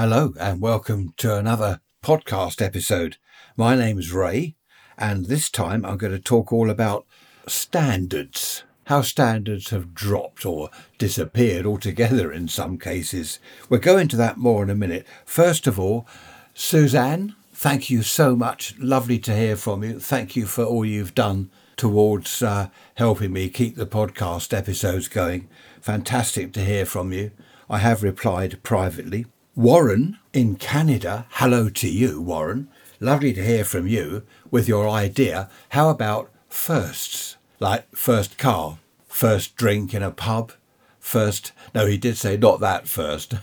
[0.00, 3.16] Hello, and welcome to another podcast episode.
[3.56, 4.54] My name is Ray,
[4.96, 7.04] and this time I'm going to talk all about
[7.48, 8.62] standards.
[8.84, 13.40] How standards have dropped or disappeared altogether in some cases.
[13.68, 15.04] We'll go into that more in a minute.
[15.24, 16.06] First of all,
[16.54, 18.78] Suzanne, thank you so much.
[18.78, 19.98] Lovely to hear from you.
[19.98, 25.48] Thank you for all you've done towards uh, helping me keep the podcast episodes going.
[25.80, 27.32] Fantastic to hear from you.
[27.68, 29.26] I have replied privately.
[29.58, 32.68] Warren in Canada, hello to you, Warren.
[33.00, 34.22] Lovely to hear from you
[34.52, 35.50] with your idea.
[35.70, 37.36] How about firsts?
[37.58, 40.52] Like first car, first drink in a pub,
[41.00, 41.50] first.
[41.74, 43.34] No, he did say not that first.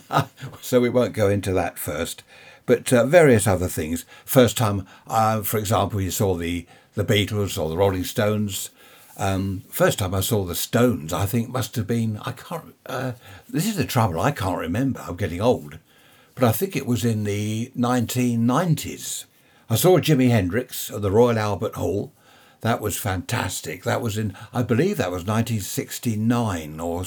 [0.62, 2.22] so we won't go into that first.
[2.64, 4.06] But uh, various other things.
[4.24, 8.70] First time, uh, for example, you saw the, the Beatles or the Rolling Stones.
[9.20, 12.74] Um, first time I saw the Stones, I think must have been I can't.
[12.86, 13.12] Uh,
[13.50, 14.18] this is the trouble.
[14.18, 15.04] I can't remember.
[15.06, 15.78] I'm getting old,
[16.34, 19.26] but I think it was in the 1990s.
[19.68, 22.14] I saw Jimi Hendrix at the Royal Albert Hall.
[22.62, 23.84] That was fantastic.
[23.84, 27.04] That was in, I believe, that was 1969 or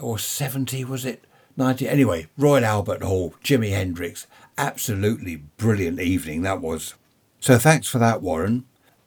[0.00, 0.84] or 70.
[0.86, 1.24] Was it
[1.58, 1.86] 90?
[1.86, 4.26] Anyway, Royal Albert Hall, Jimi Hendrix.
[4.56, 6.94] Absolutely brilliant evening that was.
[7.38, 8.64] So thanks for that, Warren.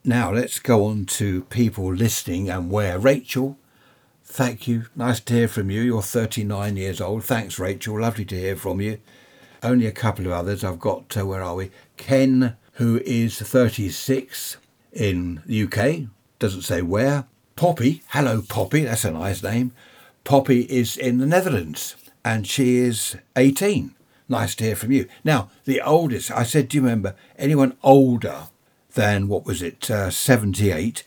[0.07, 2.97] Now let's go on to people listening and where.
[2.97, 3.57] Rachel,
[4.23, 4.85] thank you.
[4.95, 5.81] Nice to hear from you.
[5.81, 7.25] You're 39 years old.
[7.25, 7.99] Thanks, Rachel.
[7.99, 8.99] Lovely to hear from you.
[9.61, 10.63] Only a couple of others.
[10.63, 11.71] I've got, uh, where are we?
[11.97, 14.55] Ken, who is 36
[14.93, 16.09] in the UK.
[16.39, 17.25] Doesn't say where.
[17.57, 19.73] Poppy, hello Poppy, that's a nice name.
[20.23, 23.93] Poppy is in the Netherlands and she is 18.
[24.29, 25.09] Nice to hear from you.
[25.25, 28.43] Now, the oldest, I said, do you remember anyone older
[28.97, 31.03] than what was it, uh, 78.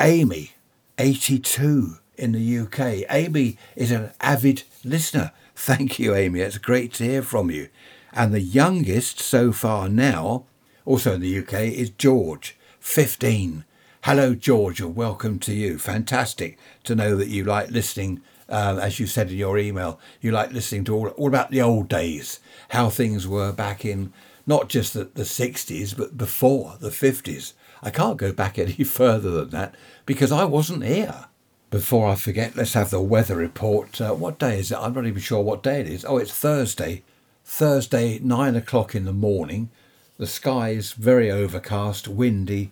[0.00, 0.52] Amy,
[0.98, 3.04] 82 in the UK.
[3.10, 5.32] Amy is an avid listener.
[5.56, 6.40] Thank you, Amy.
[6.40, 7.70] It's great to hear from you.
[8.12, 10.44] And the youngest so far now,
[10.84, 13.64] also in the UK, is George, 15.
[14.02, 15.76] Hello, George, and welcome to you.
[15.76, 20.30] Fantastic to know that you like listening, uh, as you said in your email, you
[20.30, 22.38] like listening to all, all about the old days,
[22.68, 24.12] how things were back in
[24.46, 27.54] not just the, the 60s, but before the 50s.
[27.82, 29.74] I can't go back any further than that
[30.06, 31.26] because I wasn't here.
[31.70, 34.00] Before I forget, let's have the weather report.
[34.00, 34.78] Uh, what day is it?
[34.78, 36.04] I'm not even sure what day it is.
[36.04, 37.02] Oh, it's Thursday.
[37.44, 39.70] Thursday, nine o'clock in the morning.
[40.16, 42.70] The sky is very overcast, windy.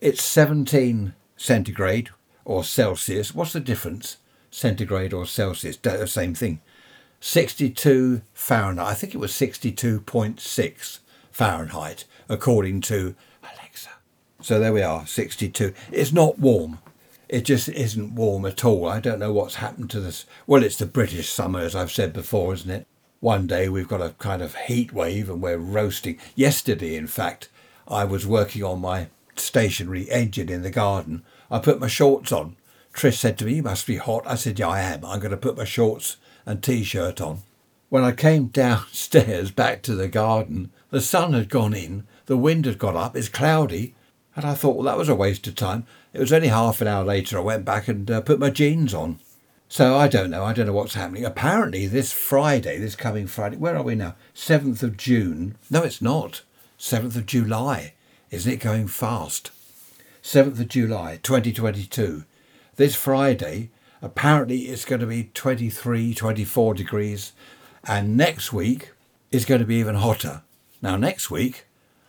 [0.00, 2.10] It's 17 centigrade
[2.44, 3.34] or Celsius.
[3.34, 4.16] What's the difference?
[4.50, 5.78] Centigrade or Celsius?
[6.06, 6.60] Same thing.
[7.20, 8.88] 62 Fahrenheit.
[8.88, 10.98] I think it was 62.6
[11.40, 13.88] Fahrenheit, according to Alexa.
[14.42, 15.72] So there we are, 62.
[15.90, 16.80] It's not warm.
[17.30, 18.86] It just isn't warm at all.
[18.86, 20.26] I don't know what's happened to this.
[20.46, 22.86] Well, it's the British summer, as I've said before, isn't it?
[23.20, 26.18] One day we've got a kind of heat wave and we're roasting.
[26.34, 27.48] Yesterday, in fact,
[27.88, 31.24] I was working on my stationary engine in the garden.
[31.50, 32.56] I put my shorts on.
[32.92, 34.24] Trish said to me, You must be hot.
[34.26, 35.06] I said, Yeah, I am.
[35.06, 37.44] I'm going to put my shorts and t shirt on.
[37.90, 42.64] When I came downstairs back to the garden, the sun had gone in, the wind
[42.64, 43.96] had got up, it's cloudy,
[44.36, 45.84] and I thought, well, that was a waste of time.
[46.12, 48.94] It was only half an hour later I went back and uh, put my jeans
[48.94, 49.18] on.
[49.68, 50.44] So I don't know.
[50.44, 51.24] I don't know what's happening.
[51.24, 54.14] Apparently, this Friday, this coming Friday, where are we now?
[54.36, 55.56] 7th of June.
[55.68, 56.42] No, it's not.
[56.78, 57.94] 7th of July.
[58.30, 59.50] Isn't it going fast?
[60.22, 62.22] 7th of July, 2022.
[62.76, 67.32] This Friday, apparently it's going to be 23, 24 degrees.
[67.84, 68.92] And next week
[69.30, 70.42] is going to be even hotter.
[70.82, 71.66] Now, next week,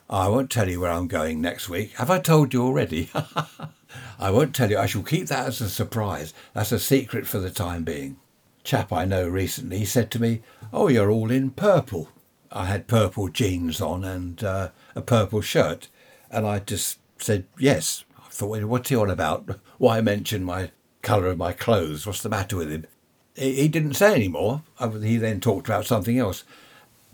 [0.10, 1.94] I won't tell you where I'm going next week.
[1.94, 3.10] Have I told you already?
[4.20, 4.78] I won't tell you.
[4.78, 6.34] I shall keep that as a surprise.
[6.54, 8.18] That's a secret for the time being.
[8.64, 10.42] Chap I know recently said to me,
[10.74, 12.10] Oh, you're all in purple.
[12.52, 15.88] I had purple jeans on and uh, a purple shirt.
[16.30, 18.04] And I just said, Yes.
[18.20, 19.60] I thought, What's he on about?
[19.78, 20.72] Why mention my
[21.02, 22.06] colour of my clothes?
[22.06, 22.86] What's the matter with him?
[23.42, 24.62] He didn't say any more.
[25.02, 26.44] He then talked about something else.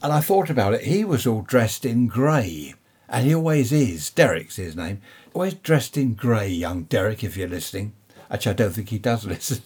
[0.02, 0.82] And I thought about it.
[0.82, 2.76] He was all dressed in grey.
[3.10, 4.10] And he always is.
[4.10, 5.02] Derek's his name.
[5.34, 7.94] Always dressed in grey, young Derek, if you're listening.
[8.30, 9.62] Actually, I don't think he does listen.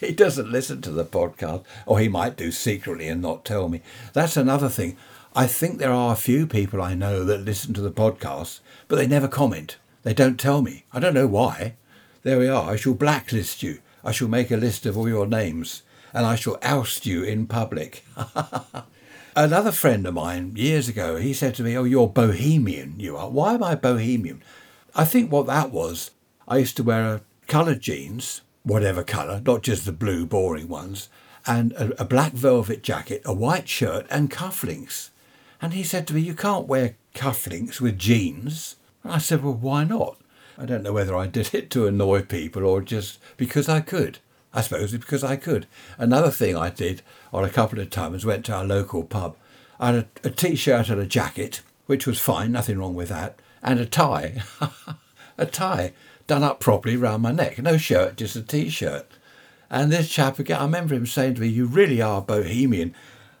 [0.00, 1.64] he doesn't listen to the podcast.
[1.86, 3.80] Or he might do secretly and not tell me.
[4.12, 4.96] That's another thing.
[5.34, 8.96] I think there are a few people I know that listen to the podcast, but
[8.96, 9.78] they never comment.
[10.02, 10.84] They don't tell me.
[10.92, 11.74] I don't know why.
[12.22, 12.70] There we are.
[12.70, 13.80] I shall blacklist you.
[14.04, 15.82] I shall make a list of all your names
[16.14, 18.04] and I shall oust you in public.
[19.36, 23.28] Another friend of mine years ago, he said to me, Oh, you're bohemian, you are.
[23.28, 24.42] Why am I bohemian?
[24.94, 26.12] I think what that was,
[26.46, 31.08] I used to wear coloured jeans, whatever colour, not just the blue boring ones,
[31.46, 35.10] and a, a black velvet jacket, a white shirt, and cufflinks.
[35.60, 38.76] And he said to me, You can't wear cufflinks with jeans.
[39.02, 40.16] And I said, Well, why not?
[40.56, 44.18] I don't know whether I did it to annoy people or just because I could.
[44.52, 45.66] I suppose it's because I could.
[45.98, 47.02] Another thing I did
[47.32, 49.36] on a couple of times, went to our local pub.
[49.80, 53.40] I had a a t-shirt and a jacket, which was fine, nothing wrong with that,
[53.62, 54.42] and a tie.
[55.38, 55.92] a tie
[56.28, 57.60] done up properly round my neck.
[57.60, 59.06] No shirt, just a t-shirt.
[59.68, 62.94] And this chap again, I remember him saying to me, "You really are bohemian."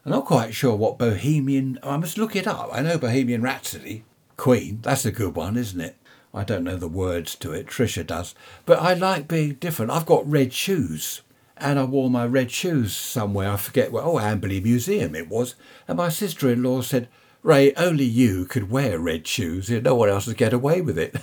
[0.04, 1.78] I'm not quite sure what bohemian.
[1.82, 2.68] I must look it up.
[2.72, 4.04] I know Bohemian Rhapsody,
[4.36, 4.80] Queen.
[4.82, 5.96] That's a good one, isn't it?
[6.34, 7.68] I don't know the words to it.
[7.68, 8.34] Trisha does,
[8.66, 9.92] but I like being different.
[9.92, 11.22] I've got red shoes,
[11.56, 13.52] and I wore my red shoes somewhere.
[13.52, 14.02] I forget where.
[14.02, 15.54] Oh, Amberley Museum it was.
[15.86, 17.08] And my sister-in-law said,
[17.44, 19.70] "Ray, only you could wear red shoes.
[19.70, 21.16] No one else would get away with it."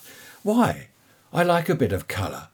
[0.42, 0.88] Why?
[1.32, 2.48] I like a bit of colour.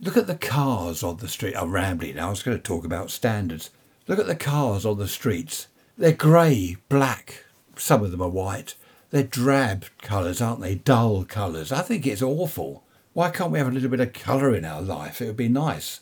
[0.00, 1.54] Look at the cars on the street.
[1.56, 2.28] I'm rambling now.
[2.28, 3.70] I was going to talk about standards.
[4.08, 5.68] Look at the cars on the streets.
[5.96, 7.44] They're grey, black.
[7.76, 8.74] Some of them are white.
[9.10, 10.76] They're drab colours, aren't they?
[10.76, 11.72] Dull colours.
[11.72, 12.84] I think it's awful.
[13.12, 15.20] Why can't we have a little bit of colour in our life?
[15.20, 16.00] It would be nice.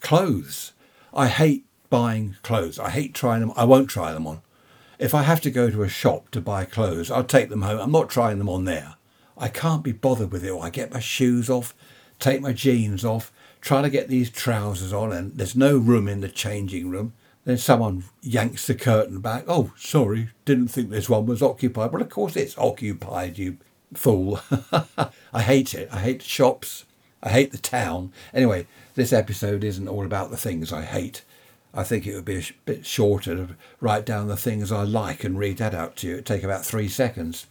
[0.00, 0.72] Clothes.
[1.12, 2.78] I hate buying clothes.
[2.78, 3.52] I hate trying them.
[3.56, 4.40] I won't try them on.
[4.98, 7.78] If I have to go to a shop to buy clothes, I'll take them home.
[7.78, 8.94] I'm not trying them on there.
[9.36, 10.58] I can't be bothered with it.
[10.58, 11.74] I get my shoes off,
[12.18, 13.30] take my jeans off,
[13.60, 17.12] try to get these trousers on, and there's no room in the changing room.
[17.46, 19.44] Then someone yanks the curtain back.
[19.46, 21.92] Oh, sorry, didn't think this one was occupied.
[21.92, 23.58] Well, of course it's occupied, you
[23.94, 24.40] fool.
[25.32, 25.88] I hate it.
[25.92, 26.86] I hate shops.
[27.22, 28.12] I hate the town.
[28.34, 28.66] Anyway,
[28.96, 31.22] this episode isn't all about the things I hate.
[31.72, 35.22] I think it would be a bit shorter to write down the things I like
[35.22, 36.14] and read that out to you.
[36.14, 37.46] It'd take about three seconds.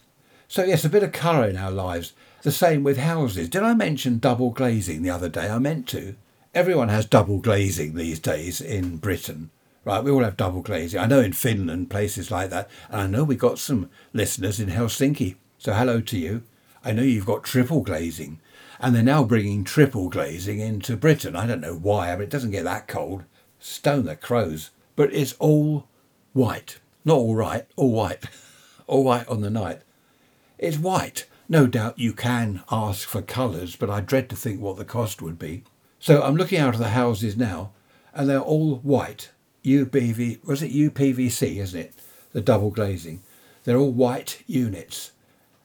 [0.49, 2.11] So, yes, a bit of colour in our lives.
[2.41, 3.47] The same with houses.
[3.47, 5.49] Did I mention double glazing the other day?
[5.49, 6.15] I meant to.
[6.53, 9.51] Everyone has double glazing these days in Britain.
[9.85, 10.99] Right, we all have double glazing.
[10.99, 12.67] I know in Finland, places like that.
[12.89, 15.35] And I know we've got some listeners in Helsinki.
[15.59, 16.41] So, hello to you.
[16.83, 18.39] I know you've got triple glazing.
[18.79, 21.35] And they're now bringing triple glazing into Britain.
[21.35, 22.11] I don't know why.
[22.11, 23.25] I mean, it doesn't get that cold.
[23.59, 24.71] Stone the crows.
[24.95, 25.87] But it's all
[26.33, 26.79] white.
[27.05, 28.25] Not all right, all white.
[28.87, 29.81] all white on the night.
[30.57, 31.27] It's white.
[31.47, 35.21] No doubt you can ask for colours, but I dread to think what the cost
[35.21, 35.63] would be.
[35.99, 37.71] So I'm looking out of the houses now,
[38.15, 39.29] and they're all white.
[39.65, 41.93] UPV was it UPVC, isn't it?
[42.31, 43.21] The double glazing.
[43.63, 45.11] They're all white units.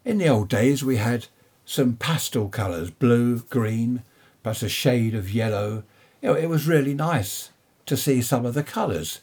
[0.04, 1.26] In the old days, we had
[1.64, 4.02] some pastel colours, blue, green,
[4.42, 5.84] plus a shade of yellow.
[6.22, 7.50] You know, it was really nice
[7.86, 9.20] to see some of the colours.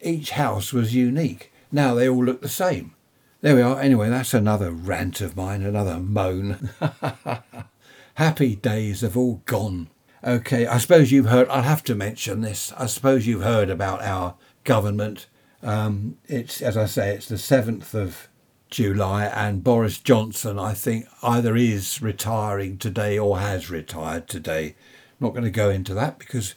[0.00, 1.52] Each house was unique.
[1.72, 2.94] Now they all look the same.
[3.40, 3.80] There we are.
[3.80, 6.70] Anyway, that's another rant of mine, another moan.
[8.14, 9.88] Happy days have all gone.
[10.22, 12.74] Okay, I suppose you've heard, I'll have to mention this.
[12.76, 14.34] I suppose you've heard about our
[14.64, 15.26] government.
[15.62, 18.28] Um, it's, as I say, it's the 7th of
[18.68, 24.76] July, and Boris Johnson, I think, either is retiring today or has retired today.
[25.20, 26.54] I'm not going to go into that because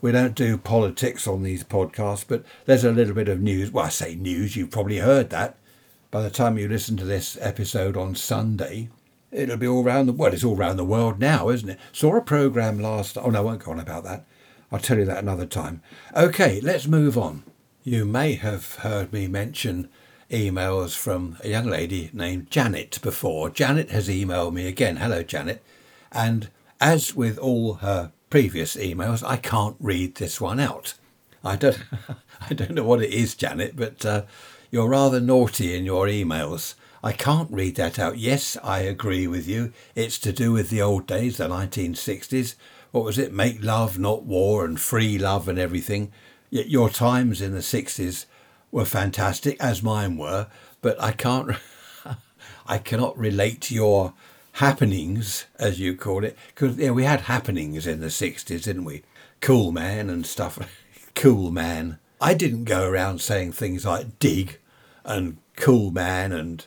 [0.00, 3.72] we don't do politics on these podcasts, but there's a little bit of news.
[3.72, 5.56] Well, I say news, you've probably heard that.
[6.12, 8.88] By the time you listen to this episode on Sunday,
[9.32, 11.78] it'll be all round the well, it's all round the world now, isn't it?
[11.92, 14.24] Saw a programme last oh no, I won't go on about that.
[14.72, 15.82] I'll tell you that another time.
[16.16, 17.42] Okay, let's move on.
[17.82, 19.88] You may have heard me mention
[20.30, 23.50] emails from a young lady named Janet before.
[23.50, 24.96] Janet has emailed me again.
[24.96, 25.62] Hello, Janet.
[26.12, 30.94] And as with all her previous emails, I can't read this one out.
[31.42, 31.82] I don't,
[32.50, 34.22] I don't know what it is, Janet, but uh,
[34.70, 36.74] you're rather naughty in your emails.
[37.02, 38.18] I can't read that out.
[38.18, 39.72] Yes, I agree with you.
[39.94, 42.56] It's to do with the old days, the 1960s.
[42.90, 43.32] What was it?
[43.32, 46.12] Make love, not war, and free love and everything.
[46.50, 48.26] Yet your times in the 60s
[48.70, 50.48] were fantastic, as mine were,
[50.82, 51.56] but I can't,
[52.66, 54.12] I cannot relate to your
[54.54, 59.04] happenings, as you call it, because yeah, we had happenings in the 60s, didn't we?
[59.40, 60.58] Cool man and stuff.
[61.14, 61.98] cool man.
[62.20, 64.58] I didn't go around saying things like dig
[65.04, 66.66] and cool man and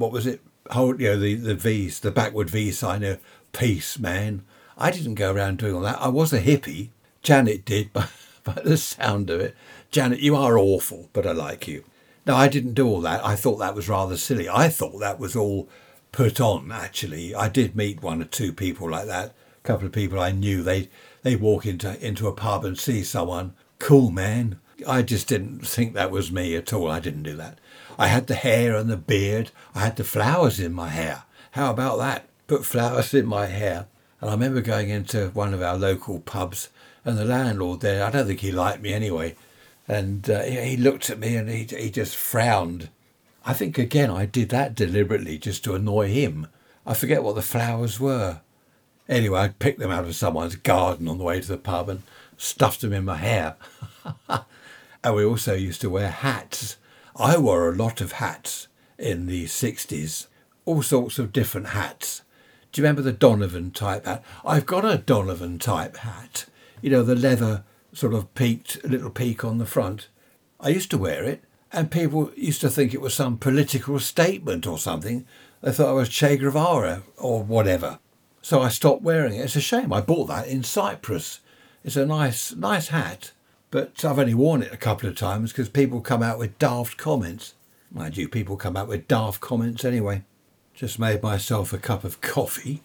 [0.00, 0.40] what was it?
[0.70, 3.20] Hold, you know, the, the V's, the backward V sign of
[3.52, 4.42] peace, man.
[4.78, 6.00] I didn't go around doing all that.
[6.00, 6.88] I was a hippie.
[7.22, 8.10] Janet did, but
[8.42, 9.54] by the sound of it,
[9.90, 11.84] Janet, you are awful, but I like you.
[12.26, 13.24] No, I didn't do all that.
[13.24, 14.48] I thought that was rather silly.
[14.48, 15.68] I thought that was all
[16.12, 17.34] put on, actually.
[17.34, 19.34] I did meet one or two people like that.
[19.62, 20.62] A couple of people I knew.
[20.62, 20.88] They
[21.22, 23.54] they walk into into a pub and see someone.
[23.78, 24.58] Cool, man.
[24.86, 26.90] I just didn't think that was me at all.
[26.90, 27.58] I didn't do that.
[27.98, 29.50] I had the hair and the beard.
[29.74, 31.24] I had the flowers in my hair.
[31.52, 32.28] How about that?
[32.46, 33.86] Put flowers in my hair.
[34.20, 36.68] And I remember going into one of our local pubs
[37.04, 39.36] and the landlord there, I don't think he liked me anyway,
[39.88, 42.90] And uh, he looked at me and he, he just frowned.
[43.44, 46.46] I think again I did that deliberately just to annoy him.
[46.86, 48.40] I forget what the flowers were.
[49.08, 52.02] Anyway, I picked them out of someone's garden on the way to the pub and
[52.36, 53.56] stuffed them in my hair.
[55.02, 56.76] and we also used to wear hats.
[57.16, 60.26] I wore a lot of hats in the 60s,
[60.64, 62.22] all sorts of different hats.
[62.72, 64.22] Do you remember the Donovan type hat?
[64.44, 66.46] I've got a Donovan type hat.
[66.80, 70.08] You know, the leather sort of peaked, little peak on the front.
[70.60, 71.42] I used to wear it,
[71.72, 75.26] and people used to think it was some political statement or something.
[75.62, 77.98] They thought I was Che Guevara or whatever.
[78.42, 79.44] So I stopped wearing it.
[79.44, 79.92] It's a shame.
[79.92, 81.40] I bought that in Cyprus.
[81.84, 83.32] It's a nice, nice hat,
[83.70, 86.96] but I've only worn it a couple of times because people come out with daft
[86.96, 87.54] comments.
[87.90, 90.22] Mind you, people come out with daft comments anyway.
[90.74, 92.82] Just made myself a cup of coffee.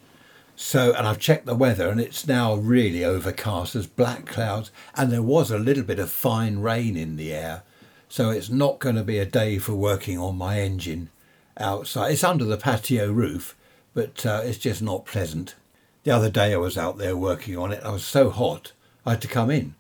[0.55, 3.73] So, and I've checked the weather and it's now really overcast.
[3.73, 7.63] There's black clouds and there was a little bit of fine rain in the air.
[8.07, 11.09] So it's not going to be a day for working on my engine
[11.57, 12.11] outside.
[12.13, 13.55] It's under the patio roof,
[13.93, 15.55] but uh, it's just not pleasant.
[16.03, 17.83] The other day I was out there working on it.
[17.83, 18.71] I was so hot,
[19.05, 19.75] I had to come in.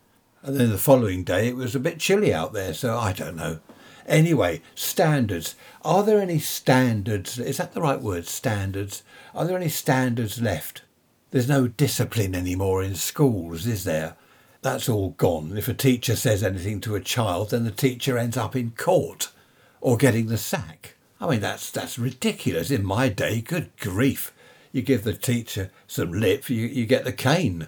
[0.45, 3.35] And then the following day it was a bit chilly out there, so I don't
[3.35, 3.59] know.
[4.05, 5.55] Anyway, standards.
[5.83, 7.39] Are there any standards?
[7.39, 8.27] Is that the right word?
[8.27, 9.01] Standards.
[9.33, 10.83] Are there any standards left?
[11.31, 14.17] There's no discipline anymore in schools, is there?
[14.61, 15.57] That's all gone.
[15.57, 19.31] If a teacher says anything to a child, then the teacher ends up in court
[19.81, 20.93] or getting the sack.
[21.19, 22.69] I mean, that's that's ridiculous.
[22.69, 24.31] In my day, good grief,
[24.71, 27.67] you give the teacher some lip, you, you get the cane.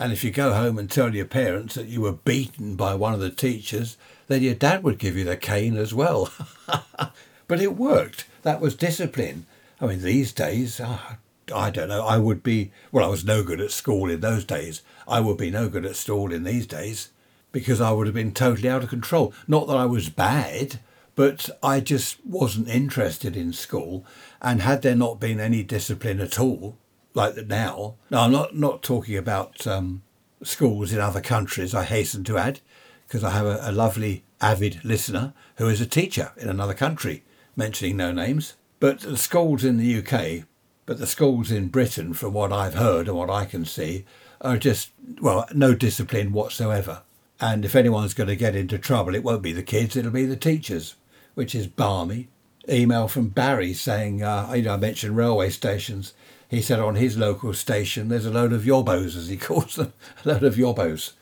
[0.00, 3.12] And if you go home and tell your parents that you were beaten by one
[3.12, 6.32] of the teachers, then your dad would give you the cane as well.
[7.46, 8.24] but it worked.
[8.40, 9.44] That was discipline.
[9.78, 11.16] I mean, these days, oh,
[11.54, 12.06] I don't know.
[12.06, 14.80] I would be, well, I was no good at school in those days.
[15.06, 17.10] I would be no good at school in these days
[17.52, 19.34] because I would have been totally out of control.
[19.46, 20.80] Not that I was bad,
[21.14, 24.06] but I just wasn't interested in school.
[24.40, 26.78] And had there not been any discipline at all,
[27.14, 30.02] like that now, now I'm not, not talking about um,
[30.42, 32.60] schools in other countries, I hasten to add,
[33.06, 37.24] because I have a, a lovely avid listener who is a teacher in another country,
[37.56, 38.54] mentioning no names.
[38.78, 40.46] But the schools in the UK
[40.90, 44.04] but the schools in Britain, from what I've heard and what I can see,
[44.40, 44.90] are just,
[45.20, 47.02] well, no discipline whatsoever.
[47.40, 50.26] And if anyone's going to get into trouble, it won't be the kids, it'll be
[50.26, 50.96] the teachers,
[51.34, 52.26] which is balmy.
[52.68, 56.12] Email from Barry saying, uh, you know, I mentioned railway stations.
[56.50, 59.92] He said on his local station, there's a load of yobbos, as he calls them,
[60.24, 61.12] a load of yobbos.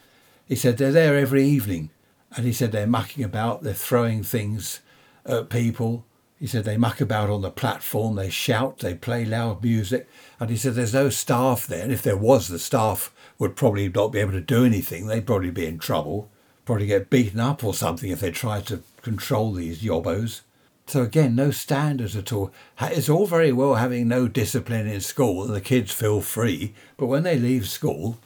[0.46, 1.90] He said they're there every evening.
[2.34, 4.80] And he said they're mucking about, they're throwing things
[5.26, 6.06] at people.
[6.40, 10.08] He said they muck about on the platform, they shout, they play loud music.
[10.40, 11.82] And he said there's no staff there.
[11.82, 15.06] And if there was, the staff would probably not be able to do anything.
[15.06, 16.30] They'd probably be in trouble,
[16.64, 20.40] probably get beaten up or something if they tried to control these yobbos.
[20.88, 22.50] So again, no standards at all.
[22.80, 27.06] It's all very well having no discipline in school and the kids feel free, but
[27.06, 28.18] when they leave school,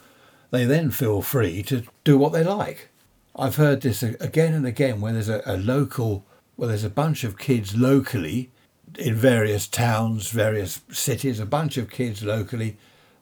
[0.53, 2.89] they then feel free to do what they like.
[3.35, 6.25] I've heard this again and again when there's a, a local
[6.57, 8.51] well, there's a bunch of kids locally
[8.97, 12.77] in various towns, various cities, a bunch of kids locally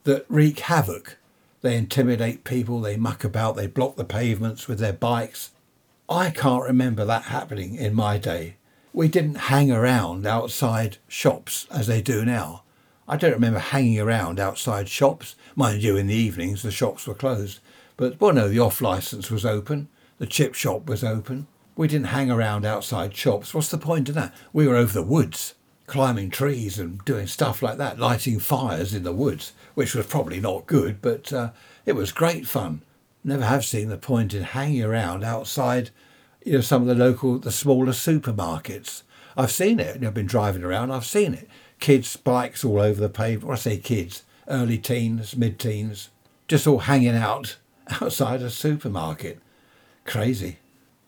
[0.04, 1.16] that wreak havoc.
[1.62, 5.52] They intimidate people, they muck about, they block the pavements with their bikes.
[6.10, 8.56] I can't remember that happening in my day.
[8.92, 12.64] We didn't hang around outside shops as they do now.
[13.06, 15.36] I don't remember hanging around outside shops.
[15.54, 17.60] Mind you, in the evenings the shops were closed.
[17.96, 21.46] But, well, no, the off licence was open, the chip shop was open.
[21.76, 23.54] We didn't hang around outside shops.
[23.54, 24.34] What's the point of that?
[24.52, 25.54] We were over the woods,
[25.86, 30.40] climbing trees and doing stuff like that, lighting fires in the woods, which was probably
[30.40, 31.50] not good, but uh,
[31.86, 32.82] it was great fun.
[33.22, 35.90] Never have seen the point in hanging around outside,
[36.44, 39.02] you know, some of the local, the smaller supermarkets.
[39.36, 40.04] I've seen it.
[40.04, 40.90] I've been driving around.
[40.90, 41.48] I've seen it.
[41.78, 43.52] Kids' bikes all over the pavement.
[43.52, 46.10] I say kids, early teens, mid-teens,
[46.48, 47.56] just all hanging out
[48.00, 49.40] outside a supermarket.
[50.04, 50.58] Crazy.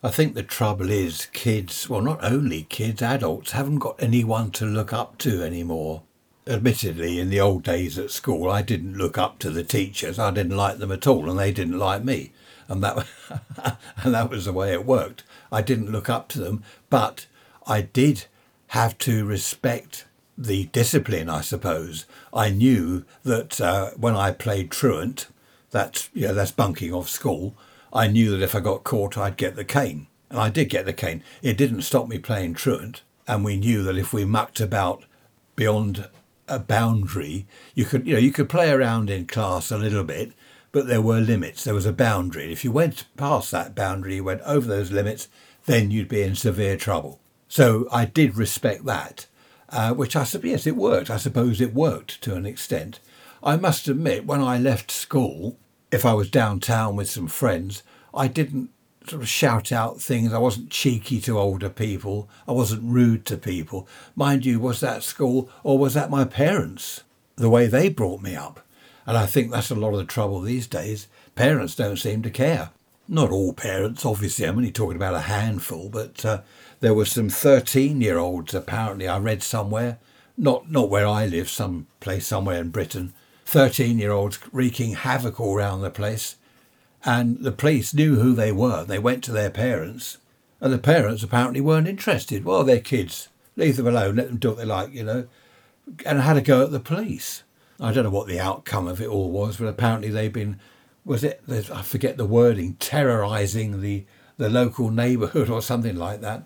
[0.05, 4.67] I think the trouble is kids, well, not only kids, adults haven't got anyone to
[4.67, 6.03] look up to anymore.
[6.45, 10.19] Admittedly, in the old days at school, I didn't look up to the teachers.
[10.19, 12.33] I didn't like them at all, and they didn't like me.
[12.73, 13.07] And that,
[14.03, 15.25] and that was the way it worked.
[15.53, 17.27] I didn't look up to them, but
[17.67, 18.25] I did
[18.69, 20.07] have to respect
[20.39, 22.07] the discipline, I suppose.
[22.33, 25.27] I knew that uh, when I played truant,
[25.71, 27.55] that's, yeah, that's bunking off school,
[27.93, 30.07] I knew that if I got caught, I'd get the cane.
[30.31, 31.23] And I did get the cane.
[31.43, 33.03] It didn't stop me playing truant.
[33.29, 35.05] And we knew that if we mucked about
[35.55, 36.09] beyond
[36.49, 40.33] a boundary, you could, you know, you could play around in class a little bit,
[40.73, 41.65] but there were limits.
[41.65, 42.51] There was a boundary.
[42.51, 45.29] If you went past that boundary, you went over those limits,
[45.67, 47.21] then you'd be in severe trouble.
[47.47, 49.27] So I did respect that,
[49.69, 51.11] uh, which I suppose, yes, it worked.
[51.11, 52.99] I suppose it worked to an extent.
[53.43, 55.59] I must admit, when I left school,
[55.91, 57.83] if I was downtown with some friends,
[58.15, 58.71] I didn't
[59.07, 60.33] sort of shout out things.
[60.33, 62.29] I wasn't cheeky to older people.
[62.49, 63.87] I wasn't rude to people.
[64.17, 67.03] Mind you, was that school or was that my parents?
[67.37, 68.65] The way they brought me up.
[69.07, 71.09] And I think that's a lot of the trouble these days.
[71.35, 72.71] Parents don't seem to care.
[73.09, 74.47] Not all parents, obviously.
[74.47, 76.43] I'm only talking about a handful, but uh,
[76.81, 79.99] there were some 13 year olds, apparently, I read somewhere,
[80.37, 83.13] not, not where I live, some place somewhere in Britain,
[83.45, 86.37] 13 year olds wreaking havoc all around the place.
[87.05, 88.85] And the police knew who they were.
[88.85, 90.19] They went to their parents,
[90.61, 92.45] and the parents apparently weren't interested.
[92.45, 93.29] Well, they're kids.
[93.57, 95.27] Leave them alone, let them do what they like, you know.
[96.07, 97.43] And had to go at the police.
[97.83, 100.61] I don't know what the outcome of it all was, but apparently they've been,
[101.05, 104.05] was it, I forget the wording, terrorising the,
[104.37, 106.45] the local neighbourhood or something like that,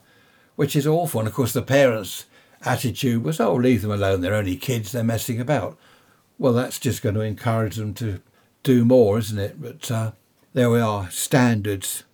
[0.56, 1.20] which is awful.
[1.20, 2.24] And of course, the parents'
[2.62, 5.76] attitude was, oh, leave them alone, they're only kids, they're messing about.
[6.38, 8.22] Well, that's just going to encourage them to
[8.62, 9.60] do more, isn't it?
[9.60, 10.12] But uh,
[10.54, 12.04] there we are, standards.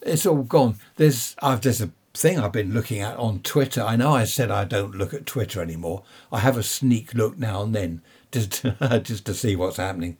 [0.00, 0.76] It's all gone.
[0.96, 3.82] There's, I've, there's a thing I've been looking at on Twitter.
[3.82, 6.02] I know I said I don't look at Twitter anymore.
[6.30, 8.02] I have a sneak look now and then
[8.32, 8.62] just
[9.02, 10.16] just to see what's happening.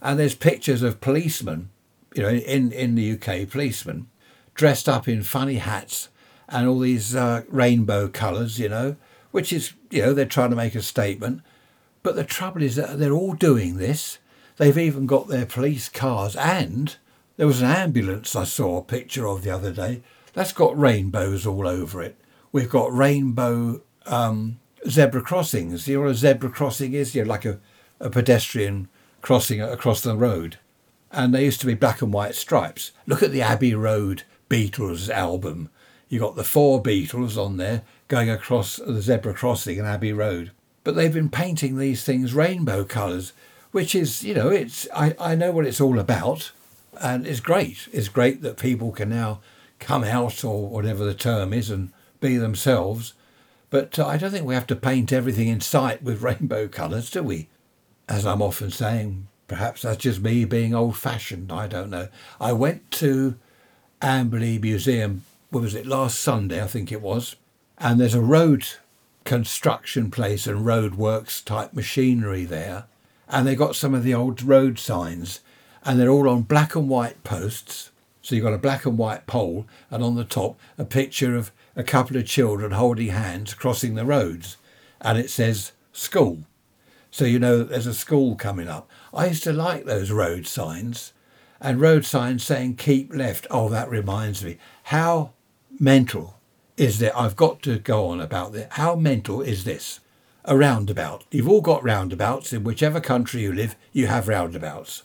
[0.00, 1.70] And there's pictures of policemen,
[2.14, 4.08] you know, in in the UK, policemen
[4.54, 6.08] dressed up in funny hats
[6.48, 8.96] and all these uh, rainbow colours, you know,
[9.30, 11.42] which is you know they're trying to make a statement.
[12.02, 14.18] But the trouble is that they're all doing this.
[14.56, 16.96] They've even got their police cars, and
[17.36, 20.02] there was an ambulance I saw a picture of the other day.
[20.32, 22.16] That's got rainbows all over it.
[22.52, 25.88] We've got rainbow um, zebra crossings.
[25.88, 27.14] You know what a zebra crossing is?
[27.14, 27.58] You know, like a,
[28.00, 28.88] a pedestrian
[29.22, 30.58] crossing across the road.
[31.10, 32.92] And they used to be black and white stripes.
[33.06, 35.70] Look at the Abbey Road Beatles album.
[36.08, 40.52] You got the four Beatles on there going across the zebra crossing in Abbey Road.
[40.84, 43.32] But they've been painting these things rainbow colours,
[43.72, 46.52] which is, you know, it's I, I know what it's all about.
[47.00, 47.88] And it's great.
[47.92, 49.40] It's great that people can now
[49.78, 53.14] come out or whatever the term is and be themselves
[53.70, 57.10] but uh, I don't think we have to paint everything in sight with rainbow colours,
[57.10, 57.48] do we?
[58.08, 61.52] As I'm often saying, perhaps that's just me being old fashioned.
[61.52, 62.08] I don't know.
[62.40, 63.36] I went to
[64.00, 67.36] Amberley Museum, what was it, last Sunday, I think it was,
[67.78, 68.66] and there's a road
[69.28, 72.86] construction place and road works type machinery there.
[73.28, 75.40] And they got some of the old road signs,
[75.84, 77.90] and they're all on black and white posts.
[78.22, 81.52] So you've got a black and white pole, and on the top, a picture of
[81.78, 84.56] a couple of children holding hands crossing the roads,
[85.00, 86.40] and it says school.
[87.12, 88.90] So you know there's a school coming up.
[89.14, 91.12] I used to like those road signs,
[91.60, 93.46] and road signs saying keep left.
[93.48, 94.58] Oh, that reminds me.
[94.84, 95.30] How
[95.78, 96.40] mental
[96.76, 97.16] is there?
[97.16, 98.66] I've got to go on about this.
[98.72, 100.00] How mental is this?
[100.44, 101.26] A roundabout.
[101.30, 102.52] You've all got roundabouts.
[102.52, 105.04] In whichever country you live, you have roundabouts.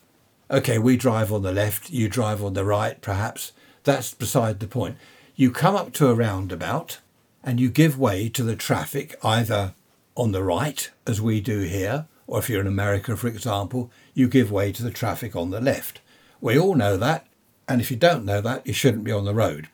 [0.50, 3.52] Okay, we drive on the left, you drive on the right, perhaps.
[3.84, 4.98] That's beside the point
[5.36, 7.00] you come up to a roundabout
[7.44, 9.74] and you give way to the traffic either
[10.16, 14.28] on the right, as we do here, or if you're in America, for example, you
[14.28, 16.02] give way to the traffic on the left.
[16.40, 17.26] We all know that,
[17.68, 19.70] and if you don't know that, you shouldn't be on the road.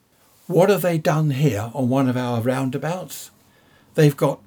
[0.48, 3.32] What have they done here on one of our roundabouts?
[3.96, 4.40] They've got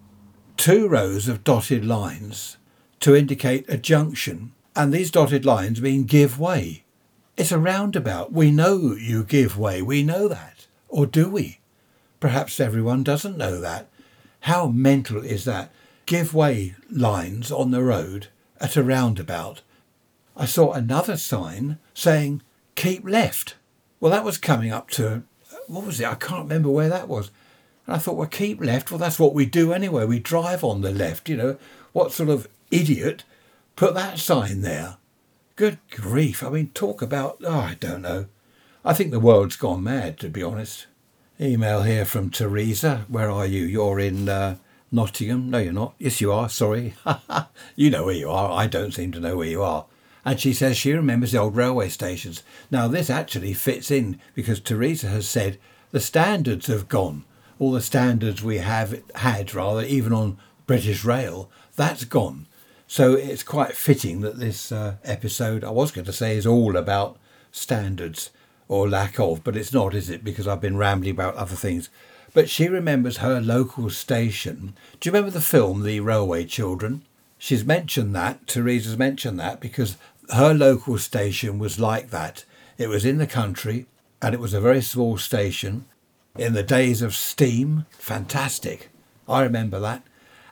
[0.56, 2.56] two rows of dotted lines
[3.00, 6.84] to indicate a junction, and these dotted lines mean give way.
[7.36, 8.32] It's a roundabout.
[8.32, 10.51] We know you give way, we know that.
[10.92, 11.58] Or do we?
[12.20, 13.88] Perhaps everyone doesn't know that.
[14.40, 15.72] How mental is that?
[16.04, 18.28] Give way lines on the road
[18.60, 19.62] at a roundabout.
[20.36, 22.42] I saw another sign saying
[22.74, 23.56] keep left.
[24.00, 25.22] Well, that was coming up to,
[25.66, 26.06] what was it?
[26.06, 27.30] I can't remember where that was.
[27.86, 28.90] And I thought, well, keep left.
[28.90, 30.04] Well, that's what we do anyway.
[30.04, 31.56] We drive on the left, you know.
[31.92, 33.24] What sort of idiot
[33.76, 34.98] put that sign there?
[35.56, 36.42] Good grief.
[36.42, 38.26] I mean, talk about, oh, I don't know.
[38.84, 40.86] I think the world's gone mad, to be honest.
[41.40, 43.06] Email here from Teresa.
[43.06, 43.62] Where are you?
[43.62, 44.56] You're in uh,
[44.90, 45.50] Nottingham.
[45.50, 45.94] No, you're not.
[46.00, 46.48] Yes, you are.
[46.48, 46.94] Sorry.
[47.76, 48.50] you know where you are.
[48.50, 49.86] I don't seem to know where you are.
[50.24, 52.42] And she says she remembers the old railway stations.
[52.72, 55.58] Now, this actually fits in because Teresa has said
[55.92, 57.24] the standards have gone.
[57.60, 62.46] All the standards we have had, rather, even on British Rail, that's gone.
[62.88, 66.76] So it's quite fitting that this uh, episode, I was going to say, is all
[66.76, 67.16] about
[67.52, 68.30] standards
[68.72, 70.24] or lack of, but it's not, is it?
[70.24, 71.90] Because I've been rambling about other things.
[72.32, 74.72] But she remembers her local station.
[74.98, 77.02] Do you remember the film The Railway Children?
[77.36, 79.98] She's mentioned that, Teresa's mentioned that, because
[80.32, 82.46] her local station was like that.
[82.78, 83.84] It was in the country
[84.22, 85.84] and it was a very small station
[86.38, 87.84] in the days of steam.
[87.98, 88.88] Fantastic.
[89.28, 90.02] I remember that.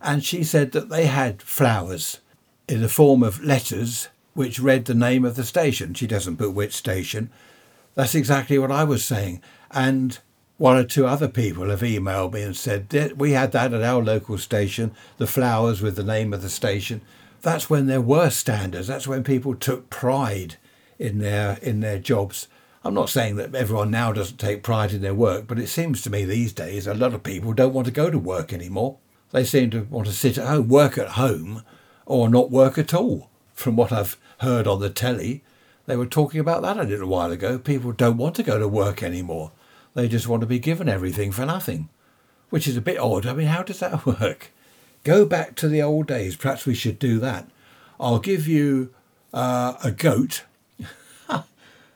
[0.02, 2.20] And she said that they had flowers
[2.68, 5.94] in the form of letters which read the name of the station.
[5.94, 7.30] She doesn't put which station.
[8.00, 9.42] That's exactly what I was saying.
[9.70, 10.18] And
[10.56, 14.02] one or two other people have emailed me and said we had that at our
[14.02, 17.02] local station, the flowers with the name of the station.
[17.42, 18.86] That's when there were standards.
[18.86, 20.56] That's when people took pride
[20.98, 22.48] in their in their jobs.
[22.82, 26.00] I'm not saying that everyone now doesn't take pride in their work, but it seems
[26.00, 28.96] to me these days a lot of people don't want to go to work anymore.
[29.30, 31.64] They seem to want to sit at home, work at home,
[32.06, 33.28] or not work at all.
[33.52, 35.44] From what I've heard on the telly,
[35.90, 37.58] they were talking about that a little while ago.
[37.58, 39.50] People don't want to go to work anymore.
[39.94, 41.88] They just want to be given everything for nothing,
[42.48, 43.26] which is a bit odd.
[43.26, 44.52] I mean, how does that work?
[45.02, 46.36] Go back to the old days.
[46.36, 47.48] Perhaps we should do that.
[47.98, 48.94] I'll give you
[49.34, 50.44] uh, a goat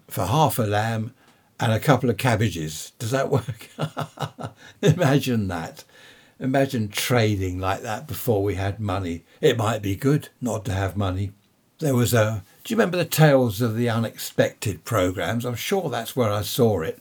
[0.09, 1.15] for half a lamb
[1.61, 2.93] and a couple of cabbages.
[2.99, 3.69] Does that work?
[4.83, 5.85] Imagine that.
[6.41, 9.25] Imagine trading like that before we had money.
[9.41, 11.31] It might be good not to have money.
[11.79, 12.43] There was a.
[12.65, 15.45] Do you remember the Tales of the Unexpected programs?
[15.45, 16.99] I'm sure that's where I saw it.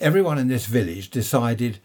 [0.00, 1.78] Everyone in this village decided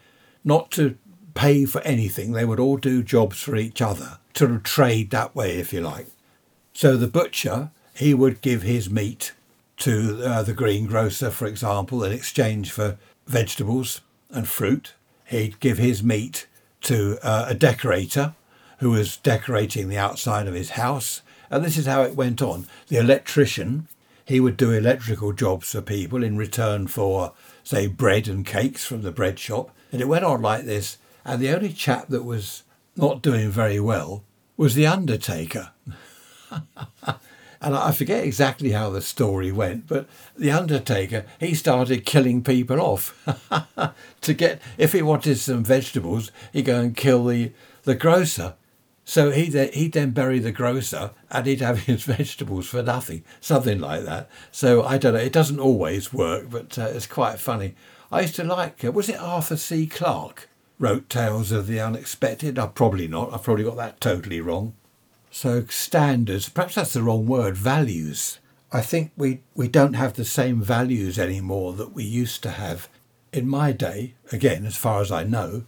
[0.44, 0.98] not to
[1.36, 2.32] pay for anything.
[2.32, 6.08] They would all do jobs for each other, to trade that way, if you like.
[6.74, 9.34] So the butcher, he would give his meat
[9.78, 14.94] to uh, the greengrocer, for example, in exchange for vegetables and fruit.
[15.26, 16.48] He'd give his meat
[16.82, 18.34] to uh, a decorator
[18.80, 21.22] who was decorating the outside of his house.
[21.49, 22.67] And this is how it went on.
[22.88, 23.88] The electrician,
[24.25, 27.33] he would do electrical jobs for people in return for,
[27.63, 29.71] say, bread and cakes from the bread shop.
[29.91, 30.97] And it went on like this.
[31.25, 32.63] And the only chap that was
[32.95, 34.23] not doing very well
[34.57, 35.71] was the undertaker.
[37.62, 40.07] and I forget exactly how the story went, but
[40.38, 43.27] the Undertaker he started killing people off
[44.21, 47.51] to get if he wanted some vegetables, he'd go and kill the
[47.83, 48.55] the grocer.
[49.10, 53.80] So he he'd then bury the grocer and he'd have his vegetables for nothing, something
[53.80, 54.30] like that.
[54.52, 55.19] So I don't know.
[55.19, 57.74] It doesn't always work, but uh, it's quite funny.
[58.12, 58.86] I used to like.
[58.86, 59.88] Uh, was it Arthur C.
[59.88, 62.60] Clarke wrote Tales of the Unexpected?
[62.60, 63.34] I probably not.
[63.34, 64.76] I've probably got that totally wrong.
[65.32, 68.38] So standards, perhaps that's the wrong word, values.
[68.72, 72.88] I think we, we don't have the same values anymore that we used to have.
[73.34, 75.63] In my day, again, as far as I know,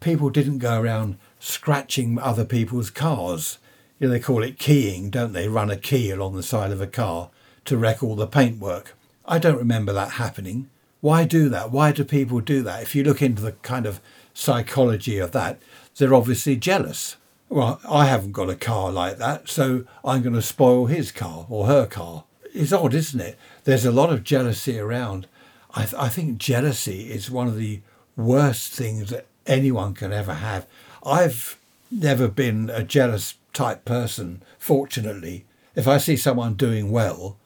[0.00, 3.58] people didn't go around scratching other people's cars.
[3.98, 5.48] You know, they call it keying, don't they?
[5.48, 7.30] Run a key along the side of a car
[7.64, 8.94] to wreck all the paintwork.
[9.24, 10.68] I don't remember that happening.
[11.00, 11.70] Why do that?
[11.70, 12.82] Why do people do that?
[12.82, 14.00] If you look into the kind of
[14.34, 15.58] psychology of that,
[15.96, 17.16] they're obviously jealous
[17.48, 21.46] well, I haven't got a car like that, so I'm going to spoil his car
[21.48, 22.24] or her car.
[22.52, 23.38] It's odd, isn't it?
[23.64, 25.28] There's a lot of jealousy around.
[25.74, 27.80] I, th- I think jealousy is one of the
[28.16, 30.66] worst things that anyone can ever have.
[31.06, 31.56] I've
[31.88, 35.44] never been a jealous type person, fortunately.
[35.76, 37.36] If I see someone doing well,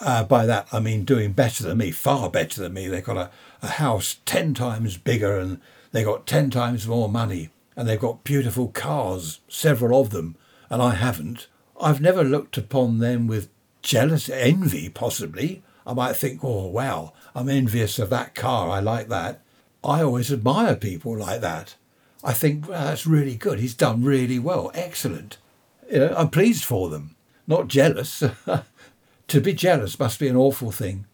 [0.00, 2.88] uh, by that I mean doing better than me, far better than me.
[2.88, 3.30] They've got a,
[3.62, 5.60] a house 10 times bigger and
[5.92, 10.34] they've got 10 times more money and they've got beautiful cars, several of them,
[10.68, 11.46] and I haven't.
[11.80, 13.50] I've never looked upon them with
[13.82, 15.62] jealous envy, possibly.
[15.86, 18.68] I might think, oh, wow, I'm envious of that car.
[18.68, 19.42] I like that.
[19.84, 21.76] I always admire people like that.
[22.22, 23.58] I think well, that's really good.
[23.58, 24.70] He's done really well.
[24.74, 25.38] Excellent.
[25.92, 28.22] I'm pleased for them, not jealous.
[29.28, 31.06] to be jealous must be an awful thing.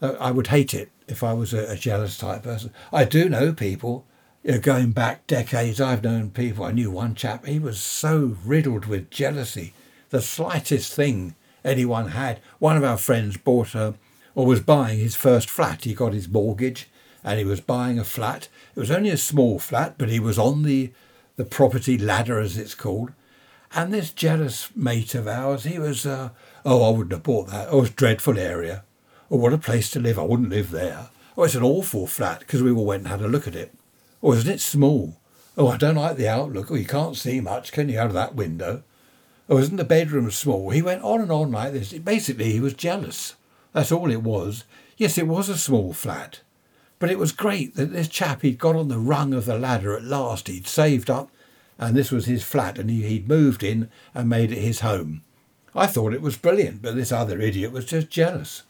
[0.00, 2.72] Uh, I would hate it if I was a, a jealous type person.
[2.92, 4.04] I do know people
[4.46, 6.64] you know, going back decades, I've known people.
[6.64, 9.74] I knew one chap, he was so riddled with jealousy.
[10.10, 12.38] The slightest thing anyone had.
[12.60, 13.94] One of our friends bought a,
[14.36, 15.82] or was buying his first flat.
[15.82, 16.88] He got his mortgage
[17.24, 18.48] and he was buying a flat.
[18.74, 20.92] It was only a small flat, but he was on the,
[21.36, 23.12] the property ladder, as it's called.
[23.74, 26.30] And this jealous mate of ours, he was, uh,
[26.64, 27.68] oh, I wouldn't have bought that.
[27.70, 28.84] Oh, it's a dreadful area.
[29.30, 30.18] Oh, what a place to live.
[30.18, 31.08] I wouldn't live there.
[31.36, 33.74] Oh, it's an awful flat because we all went and had a look at it.
[34.22, 35.16] Oh, isn't it small?
[35.58, 36.70] Oh, I don't like the outlook.
[36.70, 38.82] Oh, you can't see much, can you, out of that window?
[39.48, 40.70] Oh, isn't the bedroom small?
[40.70, 41.92] He went on and on like this.
[41.92, 43.36] Basically, he was jealous.
[43.72, 44.64] That's all it was.
[44.96, 46.40] Yes, it was a small flat.
[46.98, 49.94] But it was great that this chap, he'd got on the rung of the ladder
[49.96, 50.48] at last.
[50.48, 51.30] He'd saved up,
[51.78, 55.22] and this was his flat, and he, he'd moved in and made it his home.
[55.74, 58.62] I thought it was brilliant, but this other idiot was just jealous.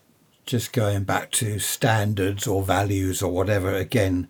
[0.44, 4.28] Just going back to standards or values or whatever, again,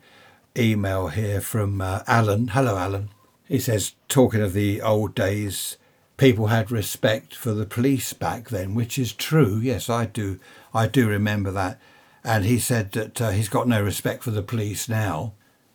[0.58, 2.48] email here from uh, Alan.
[2.48, 3.08] Hello, Alan.
[3.48, 5.78] He says, talking of the old days,
[6.16, 9.56] people had respect for the police back then, which is true.
[9.56, 10.38] Yes, I do.
[10.74, 11.80] I do remember that.
[12.26, 15.32] And he said that uh, he's got no respect for the police now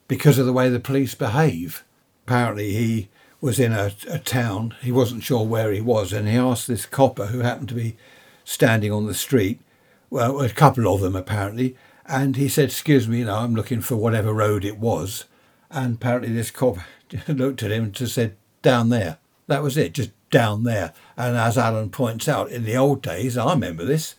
[0.09, 1.85] because of the way the police behave.
[2.27, 3.07] Apparently, he
[3.39, 4.75] was in a, a town.
[4.81, 7.95] He wasn't sure where he was, and he asked this copper who happened to be
[8.43, 9.61] standing on the street.
[10.09, 13.79] Well, a couple of them apparently, and he said, "Excuse me, you know, I'm looking
[13.79, 15.23] for whatever road it was."
[15.69, 16.79] And apparently, this cop
[17.29, 20.91] looked at him and just said, "Down there." That was it, just down there.
[21.15, 24.15] And as Alan points out, in the old days, I remember this.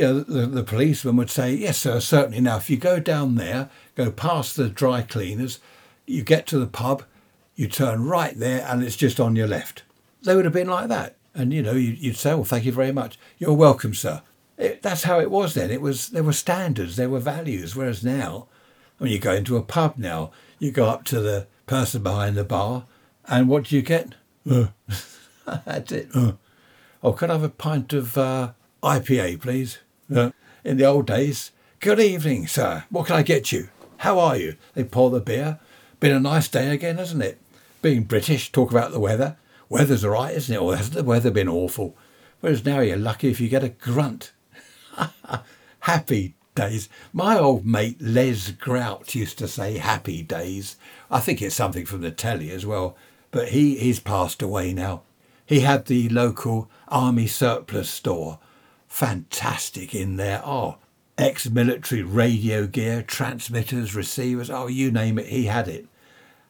[0.00, 3.34] You know, the, the policeman would say, "Yes, sir, certainly." Now, if you go down
[3.34, 5.60] there, go past the dry cleaners,
[6.06, 7.04] you get to the pub,
[7.54, 9.82] you turn right there and it's just on your left.
[10.22, 11.16] They would have been like that.
[11.34, 13.18] And, you know, you'd say, well, thank you very much.
[13.38, 14.22] You're welcome, sir.
[14.56, 15.70] It, that's how it was then.
[15.70, 17.76] It was There were standards, there were values.
[17.76, 18.48] Whereas now,
[18.96, 22.44] when you go into a pub now, you go up to the person behind the
[22.44, 22.84] bar
[23.26, 24.14] and what do you get?
[24.50, 24.68] Uh.
[25.64, 26.08] that's it.
[26.14, 26.32] Uh.
[27.02, 29.78] Oh, can I have a pint of uh, IPA, please?
[30.14, 30.30] Uh.
[30.64, 32.84] In the old days, good evening, sir.
[32.90, 33.68] What can I get you?
[33.98, 34.56] How are you?
[34.74, 35.58] They pour the beer.
[36.00, 37.38] Been a nice day again, hasn't it?
[37.80, 39.36] Being British, talk about the weather.
[39.68, 40.58] Weather's all right, isn't it?
[40.60, 41.96] Or hasn't the weather been awful?
[42.40, 44.32] Whereas now you're lucky if you get a grunt.
[45.80, 46.88] happy days.
[47.12, 50.76] My old mate Les Grout used to say happy days.
[51.10, 52.96] I think it's something from the telly as well.
[53.30, 55.02] But he he's passed away now.
[55.46, 58.40] He had the local army surplus store.
[58.90, 60.42] Fantastic in there.
[60.44, 60.76] Oh,
[61.16, 65.86] ex-military radio gear, transmitters, receivers, oh, you name it, he had it.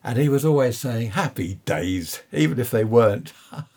[0.03, 3.33] And he was always saying, happy days, even if they weren't.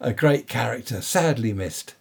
[0.00, 1.96] a great character, sadly missed.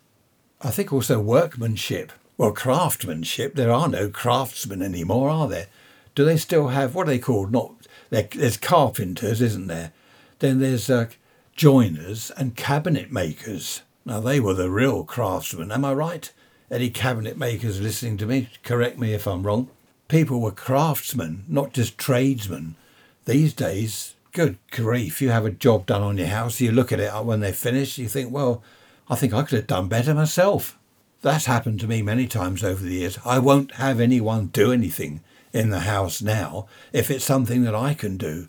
[0.62, 2.13] I think also workmanship.
[2.38, 5.67] Well, craftsmanship, there are no craftsmen anymore, are there?
[6.15, 7.51] Do they still have, what are they called?
[7.51, 7.73] Not,
[8.10, 9.91] there's carpenters, isn't there?
[10.39, 11.07] Then there's uh,
[11.55, 13.81] joiners and cabinet makers.
[14.08, 16.32] Now, they were the real craftsmen, am I right?
[16.72, 19.70] Any cabinet makers listening to me, correct me if I'm wrong.
[20.08, 22.78] People were craftsmen, not just tradesmen.
[23.26, 27.02] These days, good grief, you have a job done on your house, you look at
[27.02, 28.63] it when they're finished, you think, well,
[29.10, 30.80] I think I could have done better myself.
[31.22, 33.20] That's happened to me many times over the years.
[33.26, 35.20] I won't have anyone do anything
[35.52, 38.48] in the house now if it's something that I can do.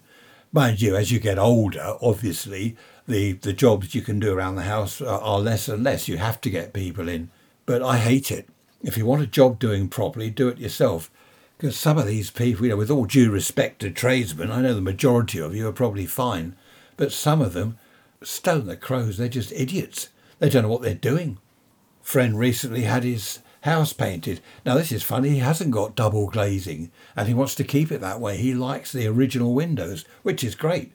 [0.53, 2.77] Mind you, as you get older, obviously,
[3.09, 6.09] the, the jobs you can do around the house are, are less and less.
[6.09, 7.31] You have to get people in.
[7.67, 8.49] But I hate it.
[8.83, 11.11] If you want a job doing properly, do it yourself.
[11.57, 14.75] Because some of these people, you know, with all due respect to tradesmen, I know
[14.75, 16.55] the majority of you are probably fine,
[16.97, 17.79] but some of them,
[18.23, 20.11] stone the crows, they're just idiots.
[20.39, 21.39] They don't know what they're doing.
[22.03, 24.41] Friend recently had his house painted.
[24.65, 28.01] Now, this is funny, he hasn't got double glazing and he wants to keep it
[28.03, 28.37] that way.
[28.37, 30.93] He likes the original windows, which is great.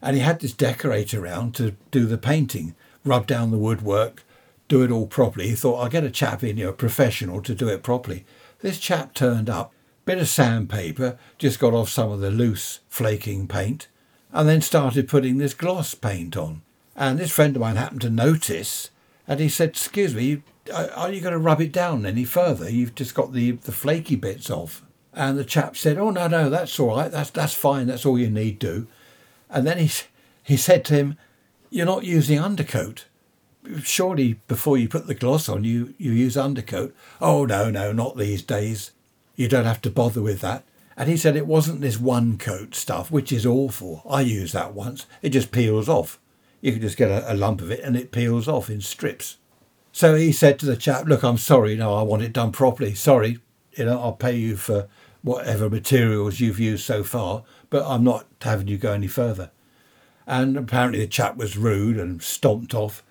[0.00, 4.22] And he had this decorator around to do the painting, rub down the woodwork,
[4.68, 5.48] do it all properly.
[5.48, 8.24] He thought, I'll get a chap in here, a professional, to do it properly.
[8.60, 9.72] This chap turned up,
[10.04, 13.88] bit of sandpaper, just got off some of the loose flaking paint,
[14.32, 16.62] and then started putting this gloss paint on.
[16.94, 18.90] And this friend of mine happened to notice,
[19.26, 22.68] and he said, Excuse me, are you going to rub it down any further?
[22.68, 24.82] You've just got the, the flaky bits off.
[25.14, 27.10] And the chap said, Oh, no, no, that's all right.
[27.10, 27.86] That's, that's fine.
[27.86, 28.86] That's all you need do.
[29.50, 29.90] And then he,
[30.42, 31.18] he said to him,
[31.70, 33.06] You're not using undercoat
[33.82, 36.94] surely before you put the gloss on, you, you use undercoat.
[37.20, 38.92] Oh, no, no, not these days.
[39.36, 40.64] You don't have to bother with that.
[40.96, 44.02] And he said it wasn't this one coat stuff, which is awful.
[44.08, 45.06] I used that once.
[45.22, 46.18] It just peels off.
[46.60, 49.36] You can just get a, a lump of it and it peels off in strips.
[49.92, 52.94] So he said to the chap, Look, I'm sorry, no, I want it done properly.
[52.94, 53.38] Sorry,
[53.72, 54.88] you know, I'll pay you for
[55.22, 59.50] whatever materials you've used so far, but I'm not having you go any further.
[60.26, 63.02] And apparently the chap was rude and stomped off.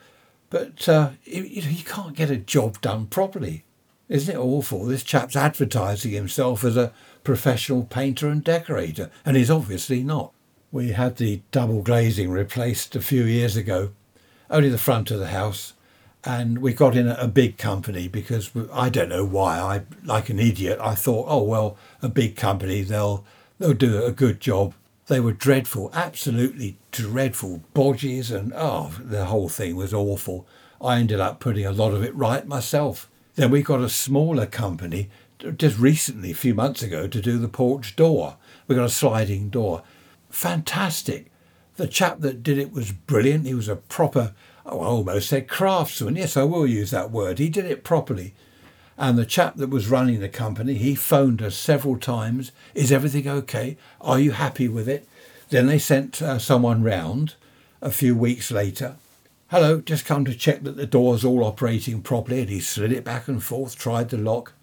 [0.50, 3.64] But uh, you, you can't get a job done properly.
[4.08, 4.86] Isn't it awful?
[4.86, 6.94] This chap's advertising himself as a
[7.24, 10.32] professional painter and decorator, and he's obviously not.
[10.72, 13.92] We had the double glazing replaced a few years ago,
[14.50, 15.74] only the front of the house,
[16.24, 19.60] and we got in a, big company because I don't know why.
[19.60, 23.26] I, like an idiot, I thought, oh well, a big company, they'll
[23.60, 24.74] they'll do a good job.
[25.08, 30.46] They were dreadful, absolutely dreadful bodges, and oh, the whole thing was awful.
[30.82, 33.10] I ended up putting a lot of it right myself.
[33.36, 35.10] Then we got a smaller company
[35.58, 38.38] just recently, a few months ago, to do the porch door.
[38.68, 39.84] We got a sliding door.
[40.30, 41.32] Fantastic.
[41.76, 43.46] The chap that did it was brilliant.
[43.46, 44.34] He was a proper,
[44.66, 46.16] oh, I almost said craftsman.
[46.16, 47.40] Yes, I will use that word.
[47.40, 48.34] He did it properly.
[48.98, 52.52] And the chap that was running the company, he phoned us several times.
[52.74, 53.78] Is everything okay?
[54.02, 55.08] Are you happy with it?
[55.50, 57.36] Then they sent uh, someone round
[57.82, 58.96] a few weeks later.
[59.50, 62.42] Hello, just come to check that the door's all operating properly.
[62.42, 64.54] And he slid it back and forth, tried the lock.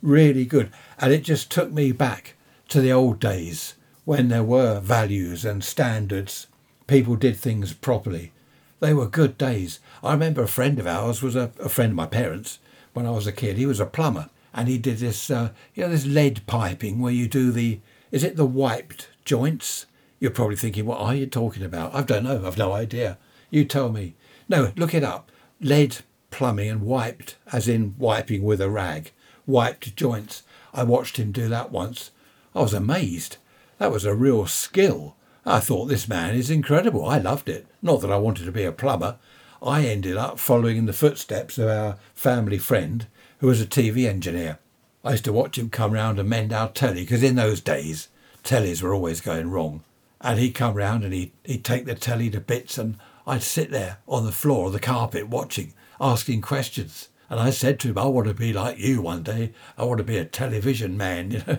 [0.00, 0.72] Really good.
[0.98, 2.34] And it just took me back
[2.68, 3.74] to the old days
[4.04, 6.46] when there were values and standards.
[6.86, 8.32] People did things properly.
[8.80, 9.78] They were good days.
[10.02, 12.58] I remember a friend of ours was a, a friend of my parents
[12.92, 13.56] when I was a kid.
[13.56, 17.12] He was a plumber and he did this, uh, you know, this lead piping where
[17.12, 19.86] you do the, is it the wiped joints?
[20.20, 21.94] You're probably thinking, what are you talking about?
[21.94, 22.46] I don't know.
[22.46, 23.18] I've no idea.
[23.50, 24.14] You tell me.
[24.48, 25.30] No, look it up.
[25.60, 25.98] Lead
[26.30, 29.12] plumbing and wiped, as in wiping with a rag,
[29.46, 30.42] wiped joints.
[30.74, 32.10] I watched him do that once.
[32.54, 33.36] I was amazed.
[33.78, 35.16] That was a real skill.
[35.44, 37.04] I thought this man is incredible.
[37.04, 37.66] I loved it.
[37.80, 39.18] Not that I wanted to be a plumber.
[39.64, 43.06] I ended up following in the footsteps of our family friend
[43.38, 44.58] who was a TV engineer.
[45.04, 48.08] I used to watch him come round and mend our telly because in those days
[48.42, 49.84] tellies were always going wrong.
[50.20, 53.70] And he'd come round and he'd, he'd take the telly to bits and I'd sit
[53.70, 57.08] there on the floor or the carpet watching, asking questions.
[57.30, 59.52] And I said to him, I want to be like you one day.
[59.78, 61.58] I want to be a television man, you know.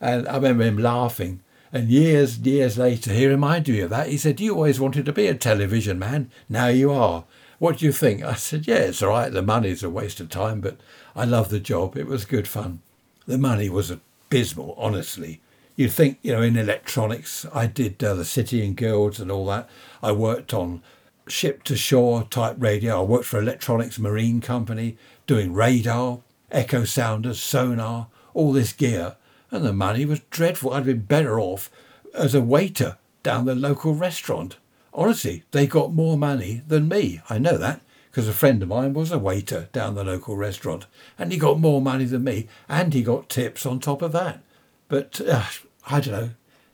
[0.00, 1.40] and I remember him laughing
[1.72, 4.08] and years, years later, he reminded me of that.
[4.08, 6.30] He said, You always wanted to be a television man.
[6.48, 7.24] Now you are.
[7.58, 8.22] What do you think?
[8.22, 9.32] I said, Yeah, it's all right.
[9.32, 10.78] The money's a waste of time, but
[11.14, 11.96] I love the job.
[11.96, 12.80] It was good fun.
[13.26, 15.40] The money was abysmal, honestly.
[15.76, 19.46] You'd think, you know, in electronics, I did uh, the City and Guilds and all
[19.46, 19.68] that.
[20.02, 20.82] I worked on
[21.28, 23.00] ship to shore type radio.
[23.00, 29.16] I worked for Electronics Marine Company doing radar, echo sounders, sonar, all this gear
[29.50, 30.72] and the money was dreadful.
[30.72, 31.70] I'd been better off
[32.14, 34.56] as a waiter down the local restaurant.
[34.92, 37.20] Honestly, they got more money than me.
[37.28, 37.80] I know that
[38.10, 40.86] because a friend of mine was a waiter down the local restaurant
[41.18, 44.42] and he got more money than me and he got tips on top of that.
[44.88, 45.44] But uh,
[45.86, 46.30] I don't know,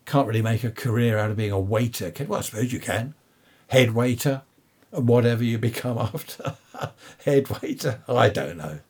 [0.06, 2.12] can't really make a career out of being a waiter.
[2.26, 3.14] Well, I suppose you can.
[3.68, 4.42] Head waiter,
[4.90, 6.56] whatever you become after.
[7.24, 8.80] Head waiter, I don't know.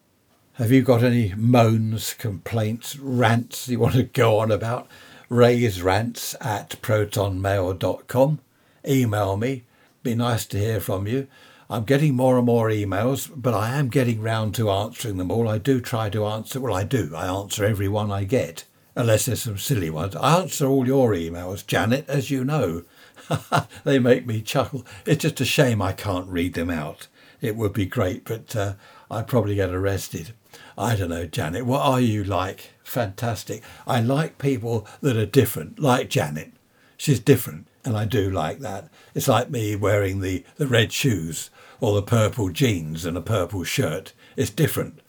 [0.59, 4.87] Have you got any moans, complaints, rants you want to go on about?
[5.29, 8.39] Ray's rants at protonmail.com.
[8.87, 9.65] Email me.
[10.05, 11.27] Be nice to hear from you.
[11.69, 15.49] I'm getting more and more emails, but I am getting round to answering them all.
[15.49, 17.13] I do try to answer, well, I do.
[17.17, 18.63] I answer every one I get,
[18.95, 20.15] unless there's some silly ones.
[20.15, 22.85] I answer all your emails, Janet, as you know.
[23.83, 24.87] they make me chuckle.
[25.05, 27.09] It's just a shame I can't read them out.
[27.41, 28.75] It would be great, but uh,
[29.11, 30.33] I'd probably get arrested.
[30.77, 32.73] I don't know, Janet, what are you like?
[32.83, 33.63] Fantastic.
[33.87, 36.53] I like people that are different, like Janet.
[36.97, 38.89] She's different, and I do like that.
[39.15, 43.63] It's like me wearing the, the red shoes or the purple jeans and a purple
[43.63, 44.15] shirt.
[44.37, 45.01] It's different.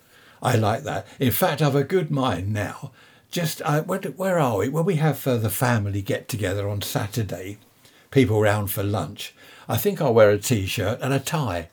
[0.41, 1.08] I like that.
[1.19, 2.91] In fact, I've a good mind now.
[3.32, 4.69] Just, uh, where, where are we?
[4.69, 7.58] When we have uh, the family get together on Saturday,
[8.12, 9.34] people round for lunch,
[9.67, 11.69] I think I'll wear a t shirt and a tie.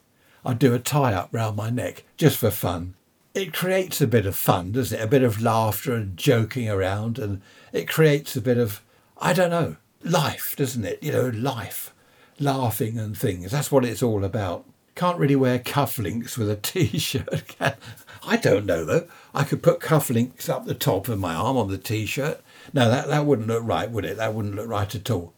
[0.46, 2.94] I'll do a tie up round my neck just for fun
[3.34, 5.02] it creates a bit of fun, doesn't it?
[5.02, 7.40] A bit of laughter and joking around, and
[7.72, 8.82] it creates a bit of,
[9.18, 11.02] I don't know, life, doesn't it?
[11.02, 11.94] You know, life,
[12.38, 13.52] laughing and things.
[13.52, 14.64] That's what it's all about.
[14.94, 17.56] Can't really wear cufflinks with a t-shirt.
[18.24, 19.08] I don't know though.
[19.34, 22.40] I could put cufflinks up the top of my arm on the t-shirt.
[22.72, 24.18] No, that that wouldn't look right, would it?
[24.18, 25.32] That wouldn't look right at all.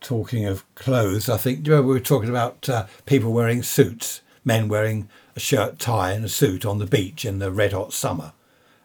[0.00, 1.62] Talking of clothes, I think.
[1.62, 5.78] Do you remember we were talking about uh, people wearing suits, men wearing a shirt,
[5.78, 8.32] tie, and a suit on the beach in the red hot summer,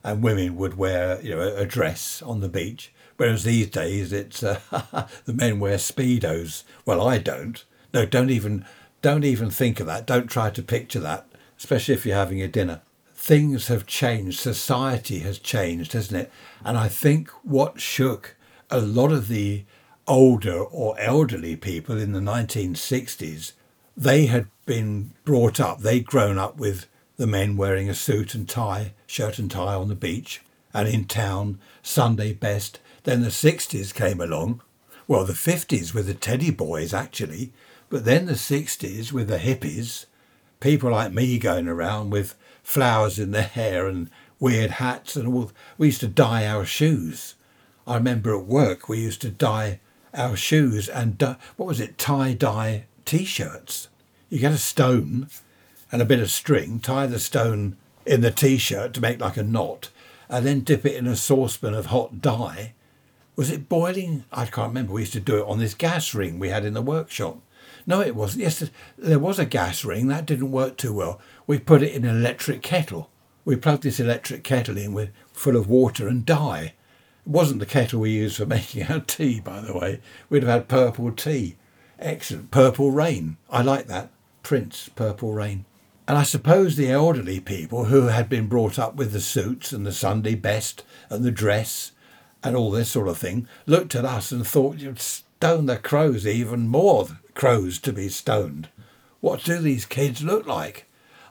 [0.04, 2.92] and women would wear you know a dress on the beach.
[3.18, 4.60] Whereas these days, it's uh,
[5.26, 6.64] the men wear speedos.
[6.86, 7.64] Well, I don't.
[7.94, 8.66] No, don't even
[9.02, 10.06] don't even think of that.
[10.06, 12.82] Don't try to picture that, especially if you're having a dinner.
[13.14, 14.40] Things have changed.
[14.40, 16.32] Society has changed, hasn't it?
[16.64, 18.36] And I think what shook
[18.70, 19.64] a lot of the
[20.08, 23.54] older or elderly people in the 1960s
[23.98, 28.48] they had been brought up, they'd grown up with the men wearing a suit and
[28.48, 30.42] tie, shirt and tie on the beach
[30.74, 32.80] and in town, Sunday best.
[33.04, 34.62] Then the 60s came along.
[35.08, 37.54] Well, the 50s with the teddy boys, actually,
[37.90, 40.06] but then the 60s with the hippies,
[40.60, 44.10] people like me going around with flowers in their hair and
[44.40, 45.52] weird hats and all.
[45.78, 47.36] We used to dye our shoes.
[47.88, 49.80] I remember at work we used to dye
[50.14, 51.22] our shoes and
[51.56, 53.88] what was it, tie dye t-shirts.
[54.36, 55.30] You get a stone
[55.94, 59.44] and a bit of string, tie the stone in the t-shirt to make like a
[59.44, 59.92] knot,
[60.28, 62.74] and then dip it in a saucepan of hot dye.
[63.38, 64.26] Was it boiling?
[64.34, 64.92] I can't remember.
[64.92, 67.40] We used to do it on this gas ring we had in the workshop.
[67.88, 68.42] No, it wasn't.
[68.42, 70.10] Yes, there was a gas ring.
[70.10, 71.22] That didn't work too well.
[71.48, 73.10] We put it in an electric kettle.
[73.46, 76.74] We plugged this electric kettle in with full of water and dye.
[77.26, 80.02] It wasn't the kettle we used for making our tea, by the way.
[80.30, 81.56] We'd have had purple tea.
[82.00, 82.52] Excellent.
[82.52, 83.38] Purple rain.
[83.50, 84.10] I like that.
[84.46, 85.66] Prince, Purple Rain.
[86.08, 89.88] And I suppose the elderly people who had been brought up with the suits and
[89.88, 91.94] the Sunday best and the dress
[92.44, 96.28] and all this sort of thing looked at us and thought you'd stone the crows
[96.28, 98.70] even more crows to be stoned.
[99.20, 100.86] What do these kids look like?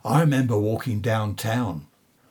[0.04, 1.86] I remember walking downtown.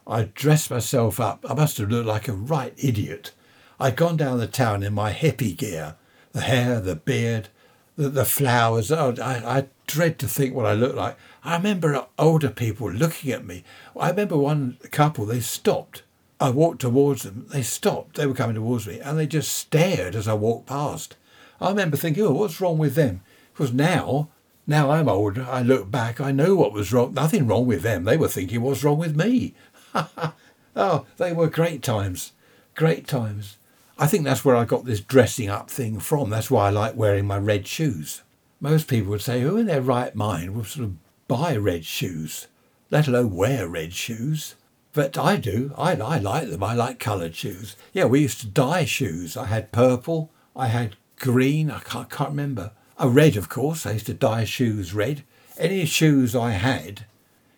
[0.05, 1.45] I dressed myself up.
[1.49, 3.31] I must have looked like a right idiot.
[3.79, 5.95] I'd gone down the town in my hippie gear
[6.33, 7.47] the hair, the beard,
[7.95, 8.91] the, the flowers.
[8.91, 11.17] Oh, I, I dread to think what I looked like.
[11.43, 13.63] I remember older people looking at me.
[13.97, 16.03] I remember one couple, they stopped.
[16.39, 17.47] I walked towards them.
[17.51, 18.15] They stopped.
[18.15, 21.15] They were coming towards me and they just stared as I walked past.
[21.61, 23.21] I remember thinking, oh, what's wrong with them?
[23.53, 24.29] Because now,
[24.65, 27.13] now I'm older, I look back, I know what was wrong.
[27.13, 28.03] Nothing wrong with them.
[28.03, 29.53] They were thinking what's wrong with me.
[30.75, 32.31] oh, they were great times.
[32.75, 33.57] Great times.
[34.03, 36.29] I think that's where I got this dressing up thing from.
[36.29, 38.21] That's why I like wearing my red shoes.
[38.59, 40.95] Most people would say, who in their right mind would sort of
[41.29, 42.47] buy red shoes,
[42.91, 44.55] let alone wear red shoes?
[44.91, 45.73] But I do.
[45.77, 46.61] I, I like them.
[46.61, 47.77] I like coloured shoes.
[47.93, 49.37] Yeah, we used to dye shoes.
[49.37, 50.29] I had purple.
[50.53, 51.71] I had green.
[51.71, 52.73] I can't, can't remember.
[52.99, 53.85] A red, of course.
[53.85, 55.23] I used to dye shoes red.
[55.57, 57.05] Any shoes I had,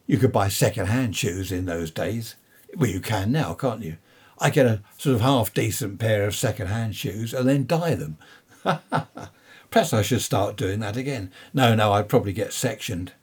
[0.05, 2.35] you could buy second-hand shoes in those days.
[2.75, 3.97] Well, you can now, can't you?
[4.39, 8.17] I get a sort of half decent pair of second-hand shoes and then dye them.
[9.71, 11.31] Perhaps I should start doing that again.
[11.53, 13.13] No, no, I'd probably get sectioned.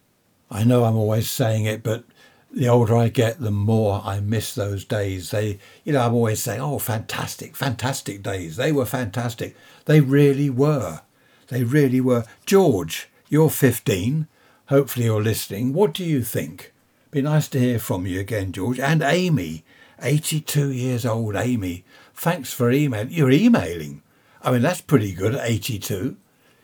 [0.50, 2.04] I know I'm always saying it, but
[2.52, 5.30] the older I get, the more I miss those days.
[5.30, 8.56] They, you know, I'm always saying, oh, fantastic, fantastic days.
[8.56, 9.56] They were fantastic.
[9.86, 11.00] They really were.
[11.48, 12.24] They really were.
[12.44, 14.28] George, you're 15.
[14.66, 15.72] Hopefully you're listening.
[15.72, 16.72] What do you think?
[17.10, 18.78] Be nice to hear from you again, George.
[18.78, 19.64] And Amy,
[20.02, 21.84] 82 years old, Amy.
[22.14, 23.06] Thanks for email.
[23.06, 24.02] You're emailing.
[24.42, 26.16] I mean, that's pretty good at 82.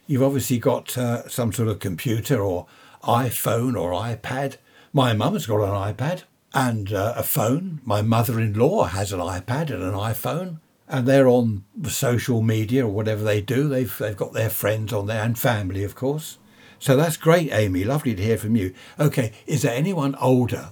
[0.06, 2.66] You've obviously got uh, some sort of computer or
[3.04, 4.56] iPhone or iPad.
[4.92, 6.24] My mum's got an iPad
[6.54, 7.80] and uh, a phone.
[7.84, 10.60] My mother in law has an iPad and an iPhone.
[10.90, 13.68] And they're on social media or whatever they do.
[13.68, 16.38] They've, they've got their friends on there and family, of course.
[16.78, 17.84] So that's great, Amy.
[17.84, 18.72] Lovely to hear from you.
[18.98, 20.70] Okay, is there anyone older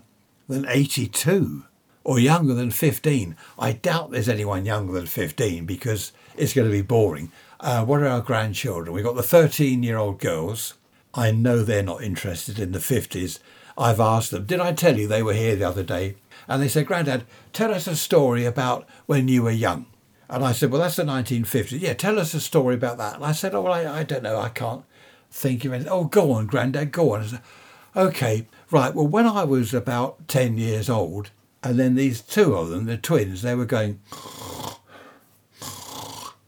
[0.49, 1.65] than 82?
[2.07, 3.35] Or younger than 15.
[3.59, 7.33] I doubt there's anyone younger than 15 because it's going to be boring.
[7.59, 8.95] Uh, what are our grandchildren?
[8.95, 10.75] We've got the 13 year old girls.
[11.15, 13.41] I know they're not interested in the 50s.
[13.77, 16.15] I've asked them, did I tell you they were here the other day?
[16.47, 19.87] And they said, Grandad, tell us a story about when you were young.
[20.31, 21.81] And I said, well, that's the 1950s.
[21.81, 23.17] Yeah, tell us a story about that.
[23.17, 24.39] And I said, oh, well, I, I don't know.
[24.39, 24.85] I can't
[25.33, 25.91] think of anything.
[25.93, 27.25] Oh, go on, Grandad, go on.
[27.25, 27.43] Said,
[27.97, 28.95] okay, right.
[28.95, 31.31] Well, when I was about 10 years old,
[31.67, 34.01] and then these two of them, the twins, they were going.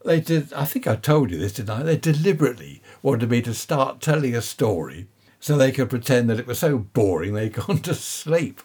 [0.05, 0.53] They did.
[0.53, 1.83] I think I told you this, didn't I?
[1.83, 5.07] They deliberately wanted me to start telling a story
[5.41, 8.61] so they could pretend that it was so boring they'd gone to sleep.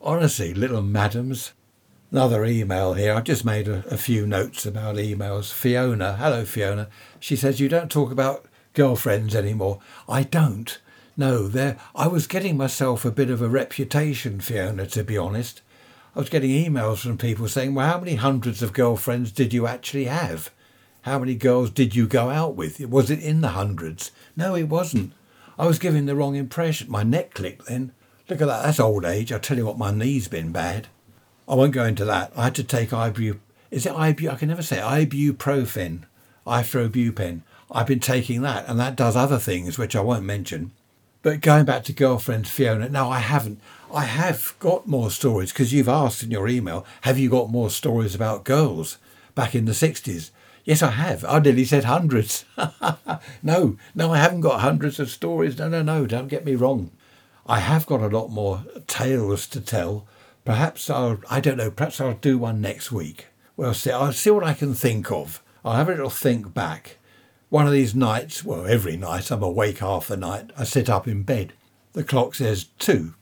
[0.00, 1.52] Honestly, little madams.
[2.12, 3.14] Another email here.
[3.14, 5.52] I've just made a, a, few notes about emails.
[5.52, 6.88] Fiona, hello Fiona.
[7.18, 9.80] She says you don't talk about girlfriends anymore.
[10.08, 10.78] I don't.
[11.16, 11.78] No, there.
[11.94, 15.62] I was getting myself a bit of a reputation, Fiona, to be honest.
[16.16, 19.66] I was getting emails from people saying, well, how many hundreds of girlfriends did you
[19.66, 20.50] actually have?
[21.02, 22.80] How many girls did you go out with?
[22.80, 24.12] Was it in the hundreds?
[24.34, 25.12] No, it wasn't.
[25.58, 26.90] I was giving the wrong impression.
[26.90, 27.92] My neck clicked then.
[28.30, 28.62] Look at that.
[28.62, 29.30] That's old age.
[29.30, 30.88] I'll tell you what, my knee's been bad.
[31.46, 32.32] I won't go into that.
[32.34, 33.38] I had to take ibu.
[33.70, 34.30] Is it ibu?
[34.30, 36.04] I can never say ibuprofen,
[36.46, 37.42] ibuprofen.
[37.70, 40.72] I've been taking that, and that does other things which I won't mention.
[41.20, 43.60] But going back to girlfriend Fiona, no, I haven't.
[43.92, 47.70] I have got more stories because you've asked in your email, have you got more
[47.70, 48.98] stories about girls
[49.34, 50.30] back in the 60s?
[50.64, 51.24] Yes, I have.
[51.24, 52.44] I nearly said hundreds.
[53.42, 55.58] no, no, I haven't got hundreds of stories.
[55.58, 56.90] No, no, no, don't get me wrong.
[57.46, 60.06] I have got a lot more tales to tell.
[60.44, 63.26] Perhaps I'll, I don't know, perhaps I'll do one next week.
[63.56, 65.42] Well, see, I'll see what I can think of.
[65.64, 66.98] I'll have a little think back.
[67.48, 70.50] One of these nights, well, every night, I'm awake half the night.
[70.58, 71.52] I sit up in bed.
[71.92, 73.14] The clock says two.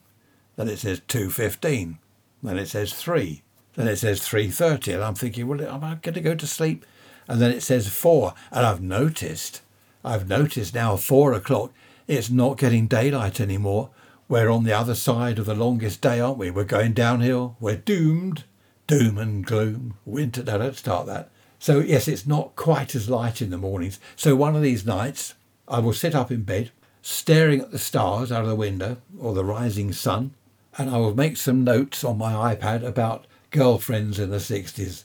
[0.56, 1.98] Then it says 2.15.
[2.42, 3.42] Then it says 3.
[3.74, 4.94] Then it says 3.30.
[4.94, 6.84] And I'm thinking, well, am I going to go to sleep?
[7.26, 8.34] And then it says 4.
[8.52, 9.62] And I've noticed,
[10.04, 11.72] I've noticed now 4 o'clock,
[12.06, 13.90] it's not getting daylight anymore.
[14.28, 16.50] We're on the other side of the longest day, aren't we?
[16.50, 17.56] We're going downhill.
[17.60, 18.44] We're doomed.
[18.86, 19.94] Doom and gloom.
[20.04, 20.42] Winter.
[20.42, 21.30] No, don't start that.
[21.58, 23.98] So, yes, it's not quite as light in the mornings.
[24.16, 25.34] So, one of these nights,
[25.66, 29.32] I will sit up in bed, staring at the stars out of the window or
[29.32, 30.34] the rising sun,
[30.76, 35.04] and I will make some notes on my iPad about girlfriends in the 60s.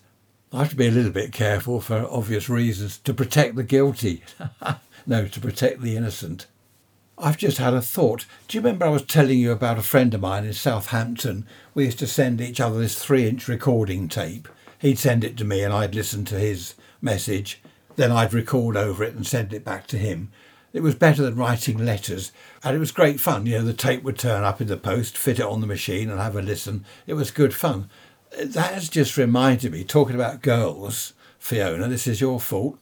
[0.52, 4.24] I have to be a little bit careful for obvious reasons to protect the guilty.
[5.08, 6.48] no, to protect the innocent.
[7.18, 8.26] I've just had a thought.
[8.48, 11.46] Do you remember I was telling you about a friend of mine in Southampton?
[11.74, 14.48] We used to send each other this three inch recording tape.
[14.80, 17.62] He'd send it to me and I'd listen to his message.
[17.96, 20.32] Then I'd record over it and send it back to him.
[20.72, 22.32] It was better than writing letters
[22.64, 23.46] and it was great fun.
[23.46, 26.10] You know, the tape would turn up in the post, fit it on the machine
[26.10, 26.86] and have a listen.
[27.08, 27.90] It was good fun.
[28.44, 32.78] That has just reminded me, talking about girls, Fiona, this is your fault.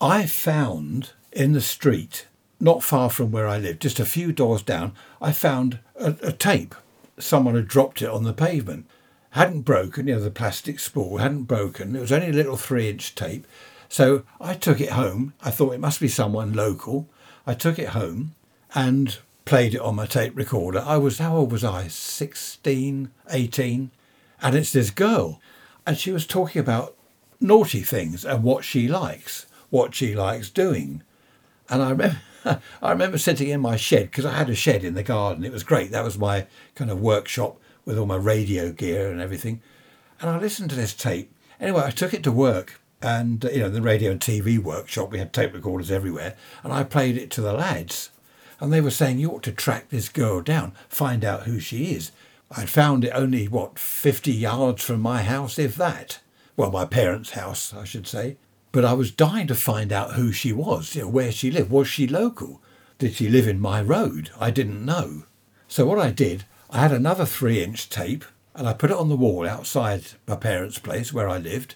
[0.00, 2.26] I found in the street
[2.62, 6.32] not far from where I live, just a few doors down, I found a, a
[6.32, 6.76] tape.
[7.18, 8.86] Someone had dropped it on the pavement.
[9.30, 11.96] Hadn't broken, you know, the plastic spool hadn't broken.
[11.96, 13.46] It was only a little three inch tape.
[13.88, 15.34] So I took it home.
[15.42, 17.08] I thought it must be someone local.
[17.46, 18.34] I took it home
[18.74, 20.82] and played it on my tape recorder.
[20.84, 21.88] I was, how old was I?
[21.88, 23.90] 16, 18?
[24.40, 25.40] And it's this girl.
[25.86, 26.96] And she was talking about
[27.40, 31.02] naughty things and what she likes, what she likes doing.
[31.68, 32.18] And I remember
[32.82, 35.44] I remember sitting in my shed because I had a shed in the garden.
[35.44, 35.90] It was great.
[35.90, 39.60] That was my kind of workshop with all my radio gear and everything.
[40.20, 41.32] And I listened to this tape.
[41.60, 45.18] Anyway, I took it to work and, you know, the radio and TV workshop, we
[45.18, 46.36] had tape recorders everywhere.
[46.62, 48.10] And I played it to the lads.
[48.60, 51.94] And they were saying, you ought to track this girl down, find out who she
[51.94, 52.12] is.
[52.50, 56.20] I'd found it only, what, 50 yards from my house, if that.
[56.56, 58.36] Well, my parents' house, I should say.
[58.70, 61.70] But I was dying to find out who she was, you know, where she lived.
[61.70, 62.62] Was she local?
[62.98, 64.30] Did she live in my road?
[64.38, 65.24] I didn't know.
[65.66, 68.24] So what I did, I had another three inch tape
[68.54, 71.74] and I put it on the wall outside my parents' place where I lived.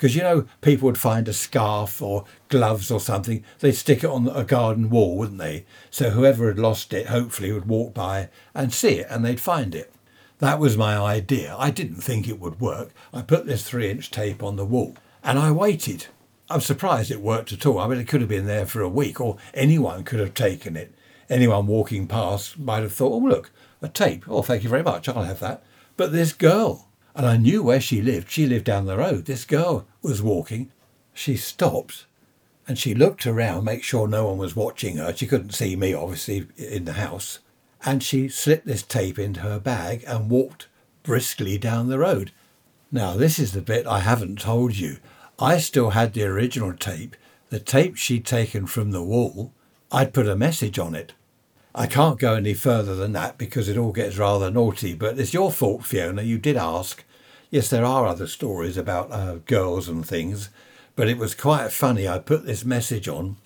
[0.00, 4.08] Because, you know, people would find a scarf or gloves or something, they'd stick it
[4.08, 5.66] on a garden wall, wouldn't they?
[5.90, 9.74] So whoever had lost it hopefully would walk by and see it and they'd find
[9.74, 9.92] it.
[10.38, 11.54] That was my idea.
[11.58, 12.94] I didn't think it would work.
[13.12, 16.06] I put this three inch tape on the wall and I waited.
[16.48, 17.78] I'm surprised it worked at all.
[17.78, 20.78] I mean, it could have been there for a week, or anyone could have taken
[20.78, 20.94] it.
[21.28, 23.50] Anyone walking past might have thought, oh, look,
[23.82, 24.24] a tape.
[24.26, 25.10] Oh, thank you very much.
[25.10, 25.62] I'll have that.
[25.98, 28.30] But this girl, and I knew where she lived.
[28.30, 29.24] She lived down the road.
[29.24, 30.70] This girl was walking.
[31.12, 32.06] She stopped
[32.70, 35.12] and she looked around, make sure no one was watching her.
[35.12, 37.40] She couldn't see me, obviously, in the house.
[37.84, 40.68] And she slipped this tape into her bag and walked
[41.02, 42.30] briskly down the road.
[42.92, 44.98] Now, this is the bit I haven't told you.
[45.38, 47.16] I still had the original tape,
[47.48, 49.52] the tape she'd taken from the wall.
[49.90, 51.12] I'd put a message on it.
[51.74, 55.34] I can't go any further than that because it all gets rather naughty, but it's
[55.34, 56.22] your fault, Fiona.
[56.22, 57.04] You did ask.
[57.50, 60.50] Yes, there are other stories about uh, girls and things,
[60.96, 62.08] but it was quite funny.
[62.08, 63.36] I put this message on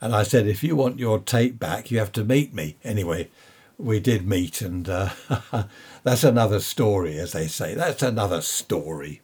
[0.00, 2.76] and I said, if you want your tape back, you have to meet me.
[2.84, 3.30] Anyway,
[3.78, 5.10] we did meet, and uh,
[6.04, 7.74] that's another story, as they say.
[7.74, 9.22] That's another story.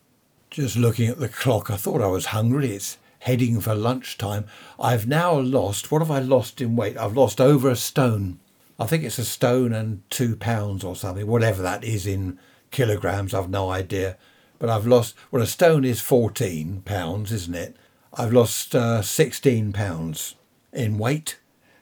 [0.50, 2.72] Just looking at the clock, I thought I was hungry.
[2.72, 4.44] It's heading for lunchtime.
[4.78, 6.98] I've now lost, what have I lost in weight?
[6.98, 8.38] I've lost over a stone.
[8.78, 12.38] I think it's a stone and two pounds or something, whatever that is in
[12.70, 14.18] kilograms, I've no idea.
[14.58, 17.76] But I've lost, well, a stone is 14 pounds, isn't it?
[18.12, 20.34] I've lost uh, 16 pounds
[20.74, 21.38] in weight.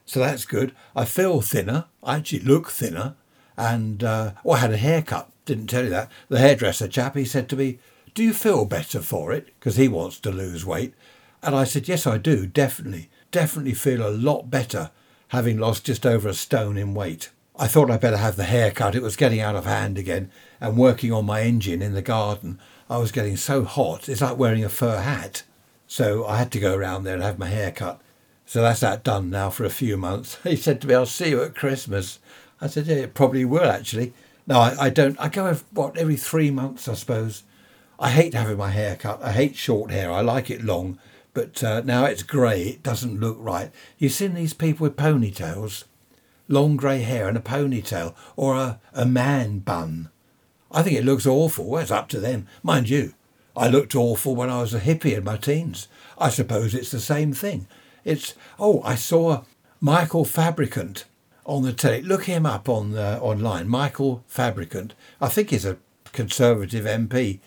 [0.07, 0.73] So that's good.
[0.95, 1.87] I feel thinner.
[2.05, 3.17] I actually look thinner.
[3.57, 5.29] And, uh, oh, I had a haircut.
[5.45, 6.09] Didn't tell you that.
[6.29, 7.81] The hairdresser chap, he said to me,
[8.15, 9.47] do you feel better for it?
[9.59, 10.95] Because he wants to lose weight.
[11.43, 13.11] And I said, Yes, I do, definitely.
[13.31, 14.91] Definitely feel a lot better
[15.29, 17.31] having lost just over a stone in weight.
[17.59, 18.95] I thought I'd better have the haircut.
[18.95, 20.31] It was getting out of hand again.
[20.61, 24.09] And working on my engine in the garden, I was getting so hot.
[24.09, 25.43] It's like wearing a fur hat.
[25.87, 28.01] So I had to go around there and have my hair cut.
[28.47, 30.39] So that's that done now for a few months.
[30.45, 32.19] He said to me, I'll see you at Christmas.
[32.61, 34.13] I said, Yeah, it probably will actually.
[34.47, 35.19] No, I, I don't.
[35.21, 37.45] I go, what, every three months, I suppose.
[37.99, 39.23] I hate having my hair cut.
[39.23, 40.11] I hate short hair.
[40.11, 40.99] I like it long,
[41.35, 42.63] but uh, now it's grey.
[42.63, 43.71] It doesn't look right.
[43.99, 45.85] You've seen these people with ponytails,
[46.49, 50.11] long grey hair and a ponytail, or a, a man bun.
[50.71, 51.67] I think it looks awful.
[51.67, 53.15] Well, it's up to them, mind you.
[53.57, 55.89] I looked awful when I was a hippie in my teens.
[56.19, 57.67] I suppose it's the same thing.
[58.05, 59.45] It's oh, I saw
[59.81, 61.05] Michael Fabricant
[61.45, 62.03] on the telly.
[62.03, 63.69] Look him up on the, online.
[63.69, 64.95] Michael Fabricant.
[65.21, 65.77] I think he's a
[66.13, 67.41] Conservative MP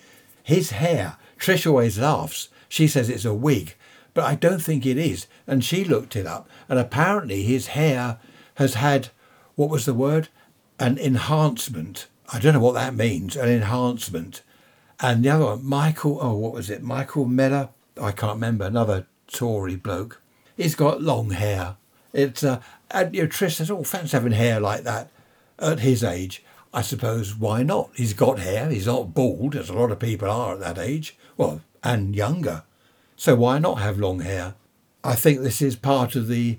[0.46, 2.50] his hair, Trish always laughs.
[2.70, 3.76] She says it's a wig,
[4.14, 5.28] but I don't think it is.
[5.48, 8.18] And she looked it up, and apparently his hair
[8.56, 9.10] has had,
[9.56, 10.30] what was the word?
[10.80, 12.08] An enhancement.
[12.32, 14.42] I don't know what that means, an enhancement.
[15.00, 16.82] And the other one, Michael, oh, what was it?
[16.82, 17.70] Michael Mellor?
[18.02, 20.22] I can't remember, another Tory bloke.
[20.58, 21.76] He's got long hair.
[22.14, 22.62] It's, uh,
[22.92, 25.12] and you know, Trish says, oh, fancy having hair like that
[25.60, 26.44] at his age.
[26.74, 27.90] I suppose why not?
[27.96, 31.18] He's got hair, he's not bald, as a lot of people are at that age,
[31.38, 32.64] well, and younger.
[33.16, 34.56] So why not have long hair?
[35.04, 36.58] I think this is part of the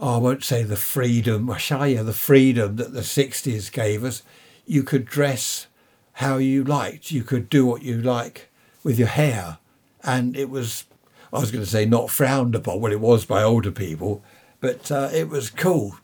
[0.00, 1.58] oh, I won't say the freedom, I
[1.94, 4.22] the freedom that the 60s gave us.
[4.66, 5.66] You could dress
[6.14, 8.50] how you liked, you could do what you like
[8.82, 9.58] with your hair.
[10.02, 10.84] And it was,
[11.32, 14.22] I was going to say not frowned upon, well, it was by older people,
[14.60, 15.96] but uh, it was cool.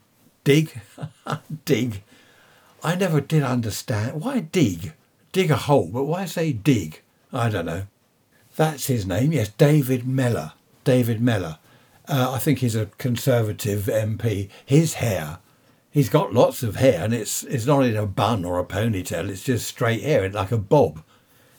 [0.45, 0.81] Dig,
[1.65, 2.03] dig.
[2.83, 4.23] I never did understand.
[4.23, 4.93] Why dig?
[5.33, 7.03] Dig a hole, but why say dig?
[7.33, 7.83] I don't know.
[8.57, 10.53] That's his name, yes, David Mellor.
[10.85, 11.59] David Mellor.
[12.09, 14.49] Uh, I think he's a Conservative MP.
[14.65, 15.39] His hair,
[15.91, 19.29] he's got lots of hair, and it's it's not in a bun or a ponytail.
[19.29, 21.03] It's just straight hair, like a bob,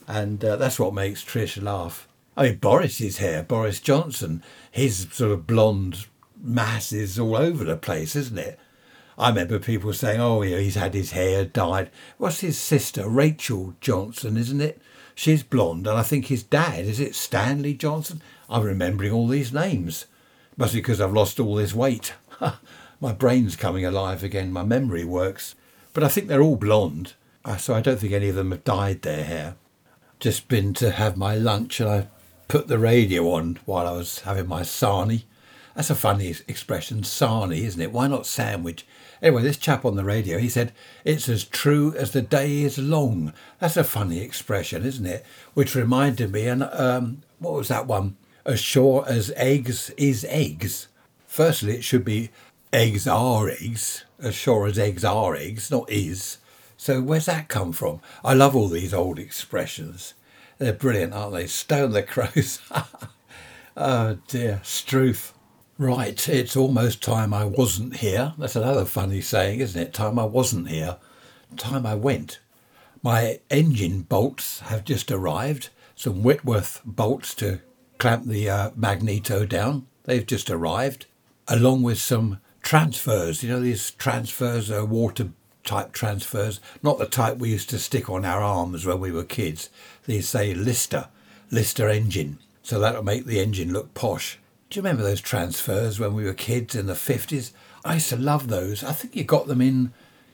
[0.07, 2.07] and uh, that's what makes Trish laugh.
[2.35, 6.07] I mean, Boris's hair, Boris Johnson, his sort of blonde
[6.41, 8.59] mass is all over the place, isn't it?
[9.17, 13.75] I remember people saying, "Oh, yeah, he's had his hair dyed." What's his sister, Rachel
[13.79, 14.81] Johnson, isn't it?
[15.16, 18.22] She's blonde, and I think his dad is it Stanley Johnson.
[18.49, 20.05] I'm remembering all these names.
[20.57, 22.14] Must be because I've lost all this weight.
[23.01, 24.51] my brain's coming alive again.
[24.51, 25.55] My memory works.
[25.93, 28.64] But I think they're all blonde, uh, so I don't think any of them have
[28.64, 29.55] dyed their hair.
[30.20, 32.07] Just been to have my lunch, and I
[32.47, 35.24] put the radio on while I was having my sarnie.
[35.76, 37.91] That's a funny expression, sarnie, isn't it?
[37.91, 38.86] Why not sandwich?
[39.22, 40.74] Anyway, this chap on the radio, he said,
[41.05, 43.34] it's as true as the day is long.
[43.59, 45.24] That's a funny expression, isn't it?
[45.53, 48.17] Which reminded me, and um, what was that one?
[48.45, 50.88] As sure as eggs is eggs.
[51.28, 52.32] Firstly, it should be
[52.74, 56.38] eggs are eggs, as sure as eggs are eggs, not is.
[56.76, 58.01] So where's that come from?
[58.26, 60.15] I love all these old expressions.
[60.57, 61.47] They're brilliant, aren't they?
[61.47, 62.59] Stone the crows.
[63.78, 65.34] oh dear, Struth.
[65.82, 68.34] Right, it's almost time I wasn't here.
[68.38, 69.95] That's another funny saying, isn't it?
[69.95, 70.97] Time I wasn't here,
[71.57, 72.39] time I went.
[73.01, 75.71] My engine bolts have just arrived.
[75.95, 77.61] Some Whitworth bolts to
[77.97, 79.88] clamp the uh, magneto down.
[80.03, 81.07] They've just arrived,
[81.47, 83.41] along with some transfers.
[83.41, 85.29] You know, these transfers are water
[85.63, 89.23] type transfers, not the type we used to stick on our arms when we were
[89.23, 89.71] kids.
[90.05, 91.07] These say Lister,
[91.49, 92.38] Lister engine.
[92.61, 94.38] So that'll make the engine look posh.
[94.72, 97.51] Do you remember those transfers when we were kids in the 50s?
[97.84, 98.86] I used to love those.
[98.86, 99.91] I think you got them in,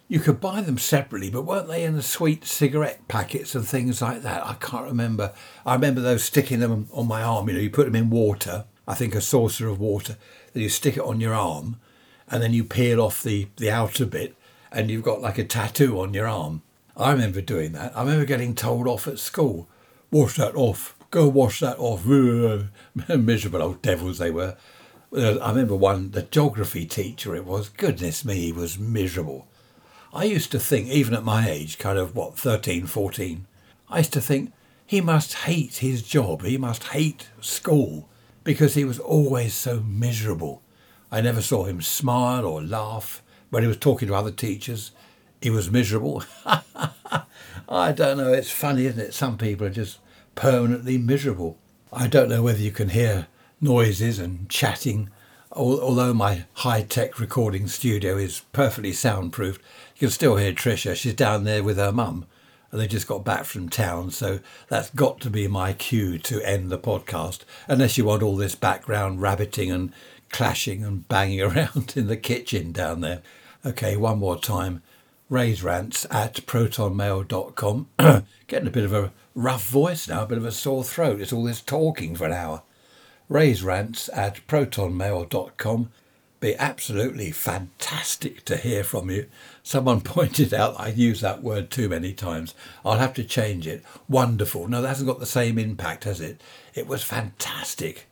[0.08, 4.00] you could buy them separately, but weren't they in the sweet cigarette packets and things
[4.00, 4.46] like that?
[4.46, 5.34] I can't remember.
[5.66, 7.48] I remember those sticking them on my arm.
[7.48, 10.18] You know, you put them in water, I think a saucer of water,
[10.54, 11.78] then you stick it on your arm,
[12.30, 14.36] and then you peel off the, the outer bit,
[14.72, 16.62] and you've got like a tattoo on your arm.
[16.96, 17.98] I remember doing that.
[17.98, 19.68] I remember getting told off at school,
[20.12, 22.06] wash that off go wash that off.
[23.10, 24.58] Miserable old devils they were.
[25.16, 29.48] I remember one, the geography teacher it was, goodness me, he was miserable.
[30.14, 33.48] I used to think, even at my age, kind of what, 13, 14,
[33.90, 34.52] I used to think
[34.86, 38.10] he must hate his job, he must hate school,
[38.44, 40.62] because he was always so miserable.
[41.10, 44.92] I never saw him smile or laugh when he was talking to other teachers.
[45.42, 46.24] He was miserable.
[47.70, 49.14] I don't know, it's funny, isn't it?
[49.14, 50.00] Some people are just
[50.38, 51.58] permanently miserable.
[51.92, 53.28] I don't know whether you can hear
[53.60, 55.10] noises and chatting.
[55.52, 59.62] Although my high tech recording studio is perfectly soundproofed,
[59.96, 60.96] you can still hear Tricia.
[60.96, 62.28] She's down there with her mum
[62.72, 64.12] and they just got back from town.
[64.12, 68.36] So that's got to be my cue to end the podcast, unless you want all
[68.36, 69.92] this background rabbiting and
[70.30, 73.22] clashing and banging around in the kitchen down there.
[73.66, 74.84] Okay, one more time.
[75.30, 77.88] Ray's rants at protonmail.com.
[78.48, 81.22] Getting a bit of a rough voice now, a bit of a sore throat.
[81.22, 82.64] It's all this talking for an hour.
[83.30, 85.92] Ray's rants at protonmail.com.
[86.40, 89.28] Be absolutely fantastic to hear from you.
[89.62, 92.56] Someone pointed out I use that word too many times.
[92.84, 93.84] I'll have to change it.
[94.10, 94.68] Wonderful.
[94.68, 96.42] No, that hasn't got the same impact, has it?
[96.74, 98.08] It was fantastic.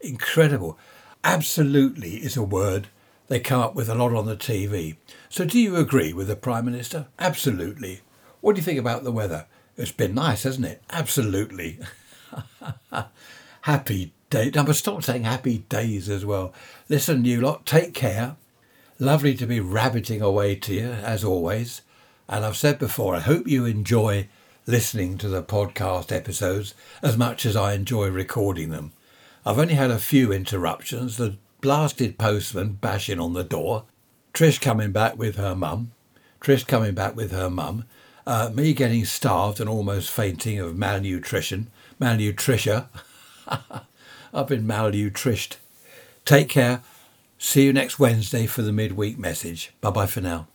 [0.00, 0.78] Incredible.
[1.22, 2.88] Absolutely is a word
[3.28, 4.96] they come up with a lot on the TV.
[5.28, 7.08] So, do you agree with the Prime Minister?
[7.18, 8.00] Absolutely.
[8.40, 9.46] What do you think about the weather?
[9.76, 10.82] It's been nice, hasn't it?
[10.90, 11.78] Absolutely.
[13.62, 14.50] happy day.
[14.54, 16.52] I must stop saying happy days as well.
[16.88, 18.36] Listen, you lot, take care.
[18.98, 21.82] Lovely to be rabbiting away to you, as always.
[22.28, 24.28] And I've said before, I hope you enjoy
[24.66, 28.92] listening to the podcast episodes as much as I enjoy recording them.
[29.44, 33.84] I've only had a few interruptions the blasted postman bashing on the door,
[34.32, 35.92] Trish coming back with her mum,
[36.40, 37.84] Trish coming back with her mum,
[38.26, 42.84] uh, me getting starved and almost fainting of malnutrition, malnutrition.
[44.34, 45.56] I've been malnutrished.
[46.24, 46.82] Take care.
[47.38, 49.72] See you next Wednesday for the midweek message.
[49.80, 50.46] Bye bye for now.